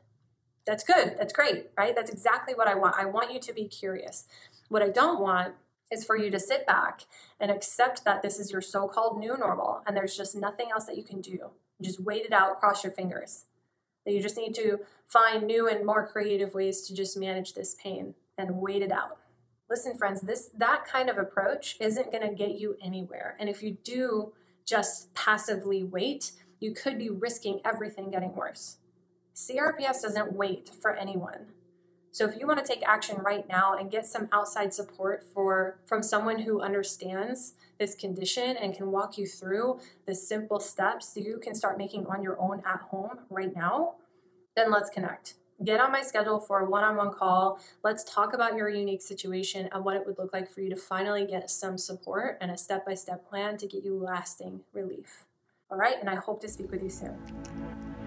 that's 0.67 0.83
good. 0.83 1.15
That's 1.17 1.33
great, 1.33 1.67
right? 1.79 1.95
That's 1.95 2.11
exactly 2.11 2.55
what 2.55 2.67
I 2.67 2.75
want. 2.75 2.97
I 2.99 3.05
want 3.05 3.33
you 3.33 3.39
to 3.39 3.53
be 3.53 3.69
curious. 3.69 4.25
What 4.69 4.83
I 4.83 4.89
don't 4.89 5.21
want 5.21 5.55
is 5.93 6.05
for 6.05 6.17
you 6.17 6.31
to 6.31 6.41
sit 6.41 6.67
back 6.67 7.03
and 7.39 7.51
accept 7.51 8.05
that 8.05 8.23
this 8.23 8.39
is 8.39 8.51
your 8.51 8.61
so 8.61 8.89
called 8.89 9.19
new 9.19 9.37
normal 9.37 9.83
and 9.87 9.97
there's 9.97 10.17
just 10.17 10.35
nothing 10.35 10.69
else 10.73 10.87
that 10.87 10.97
you 10.97 11.05
can 11.05 11.21
do. 11.21 11.51
Just 11.81 12.01
wait 12.01 12.25
it 12.25 12.33
out, 12.33 12.59
cross 12.59 12.83
your 12.83 12.93
fingers. 12.93 13.45
That 14.05 14.13
you 14.13 14.23
just 14.23 14.37
need 14.37 14.55
to 14.55 14.81
find 15.07 15.45
new 15.45 15.69
and 15.69 15.87
more 15.87 16.07
creative 16.07 16.55
ways 16.55 16.83
to 16.89 16.95
just 16.95 17.17
manage 17.17 17.55
this 17.55 17.77
pain 17.81 18.15
and 18.37 18.57
wait 18.57 18.83
it 18.83 18.91
out. 18.91 19.19
Listen, 19.71 19.97
friends, 19.97 20.23
this 20.23 20.51
that 20.57 20.85
kind 20.87 21.09
of 21.09 21.19
approach 21.19 21.77
isn't 21.81 22.11
going 22.11 22.29
to 22.29 22.35
get 22.35 22.59
you 22.59 22.77
anywhere. 22.83 23.37
And 23.39 23.49
if 23.49 23.63
you 23.63 23.77
do 23.85 24.33
just 24.67 25.15
passively 25.15 25.85
wait, 25.85 26.33
you 26.61 26.73
could 26.73 26.99
be 26.99 27.11
risking 27.11 27.61
everything 27.65 28.11
getting 28.11 28.35
worse. 28.35 28.79
CRPS 29.35 30.03
doesn't 30.03 30.33
wait 30.33 30.69
for 30.69 30.95
anyone. 30.95 31.47
So 32.15 32.29
if 32.29 32.39
you 32.39 32.47
want 32.47 32.65
to 32.65 32.65
take 32.65 32.87
action 32.87 33.17
right 33.21 33.49
now 33.49 33.75
and 33.75 33.91
get 33.91 34.05
some 34.05 34.29
outside 34.33 34.75
support 34.75 35.25
for 35.25 35.79
from 35.87 36.03
someone 36.03 36.41
who 36.41 36.61
understands 36.61 37.55
this 37.79 37.95
condition 37.95 38.55
and 38.59 38.77
can 38.77 38.93
walk 38.93 39.17
you 39.17 39.27
through 39.27 39.81
the 40.07 40.15
simple 40.15 40.61
steps 40.61 41.17
you 41.17 41.41
can 41.43 41.55
start 41.55 41.79
making 41.79 42.07
on 42.07 42.23
your 42.23 42.39
own 42.39 42.63
at 42.67 42.83
home 42.83 43.21
right 43.31 43.57
now, 43.57 43.95
then 44.55 44.71
let's 44.71 44.91
connect. 44.91 45.37
Get 45.65 45.81
on 45.81 45.91
my 45.91 46.03
schedule 46.03 46.39
for 46.39 46.61
a 46.61 46.69
one-on-one 46.69 47.15
call. 47.15 47.59
Let's 47.83 48.05
talk 48.05 48.35
about 48.35 48.57
your 48.57 48.69
unique 48.69 49.01
situation 49.01 49.71
and 49.73 49.83
what 49.83 49.97
it 49.97 50.05
would 50.05 50.19
look 50.19 50.35
like 50.35 50.51
for 50.51 50.61
you 50.61 50.69
to 50.69 50.77
finally 50.77 51.25
get 51.25 51.51
some 51.51 51.79
support 51.79 52.37
and 52.43 52.51
a 52.51 52.59
step-by-step 52.59 53.27
plan 53.27 53.57
to 53.57 53.67
get 53.67 53.85
you 53.85 53.97
lasting 53.97 54.61
relief. 54.75 55.25
All 55.71 55.79
right, 55.79 55.97
and 55.99 56.11
I 56.11 56.17
hope 56.17 56.43
to 56.43 56.49
speak 56.49 56.71
with 56.71 56.83
you 56.83 56.91
soon. 56.91 57.17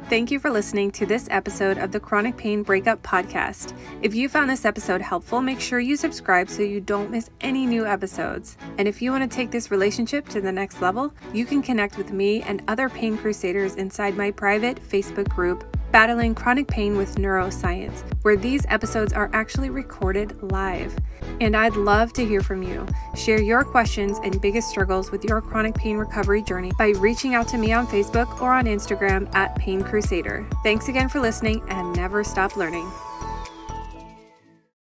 Thank 0.07 0.29
you 0.29 0.39
for 0.39 0.51
listening 0.51 0.91
to 0.91 1.07
this 1.07 1.27
episode 1.31 1.79
of 1.79 1.91
the 1.91 1.99
Chronic 1.99 2.37
Pain 2.37 2.61
Breakup 2.61 3.01
Podcast. 3.01 3.75
If 4.03 4.13
you 4.13 4.29
found 4.29 4.47
this 4.47 4.63
episode 4.63 5.01
helpful, 5.01 5.41
make 5.41 5.59
sure 5.59 5.79
you 5.79 5.95
subscribe 5.95 6.47
so 6.47 6.61
you 6.61 6.79
don't 6.79 7.09
miss 7.09 7.31
any 7.41 7.65
new 7.65 7.87
episodes. 7.87 8.55
And 8.77 8.87
if 8.87 9.01
you 9.01 9.09
want 9.09 9.29
to 9.29 9.35
take 9.35 9.49
this 9.49 9.71
relationship 9.71 10.29
to 10.29 10.41
the 10.41 10.51
next 10.51 10.79
level, 10.79 11.11
you 11.33 11.43
can 11.43 11.63
connect 11.63 11.97
with 11.97 12.11
me 12.11 12.43
and 12.43 12.61
other 12.67 12.87
pain 12.87 13.17
crusaders 13.17 13.77
inside 13.77 14.15
my 14.15 14.29
private 14.29 14.79
Facebook 14.79 15.27
group, 15.29 15.75
Battling 15.95 16.35
Chronic 16.35 16.67
Pain 16.67 16.97
with 16.97 17.15
Neuroscience, 17.15 18.03
where 18.23 18.35
these 18.35 18.65
episodes 18.67 19.13
are 19.13 19.29
actually 19.31 19.69
recorded 19.69 20.51
live. 20.51 20.93
And 21.39 21.55
I'd 21.55 21.77
love 21.77 22.11
to 22.15 22.25
hear 22.25 22.41
from 22.41 22.63
you. 22.63 22.85
Share 23.15 23.41
your 23.41 23.63
questions 23.63 24.19
and 24.21 24.41
biggest 24.41 24.67
struggles 24.67 25.09
with 25.09 25.23
your 25.23 25.39
chronic 25.39 25.73
pain 25.73 25.95
recovery 25.95 26.43
journey 26.43 26.73
by 26.77 26.89
reaching 26.97 27.33
out 27.33 27.47
to 27.47 27.57
me 27.57 27.71
on 27.71 27.87
Facebook 27.87 28.41
or 28.41 28.51
on 28.51 28.65
Instagram 28.65 29.33
at 29.33 29.55
Pain 29.55 29.81
Crusader. 29.81 30.45
Thanks 30.63 30.89
again 30.89 31.07
for 31.07 31.21
listening 31.21 31.63
and 31.69 31.95
never 31.95 32.25
stop 32.25 32.57
learning. 32.57 32.91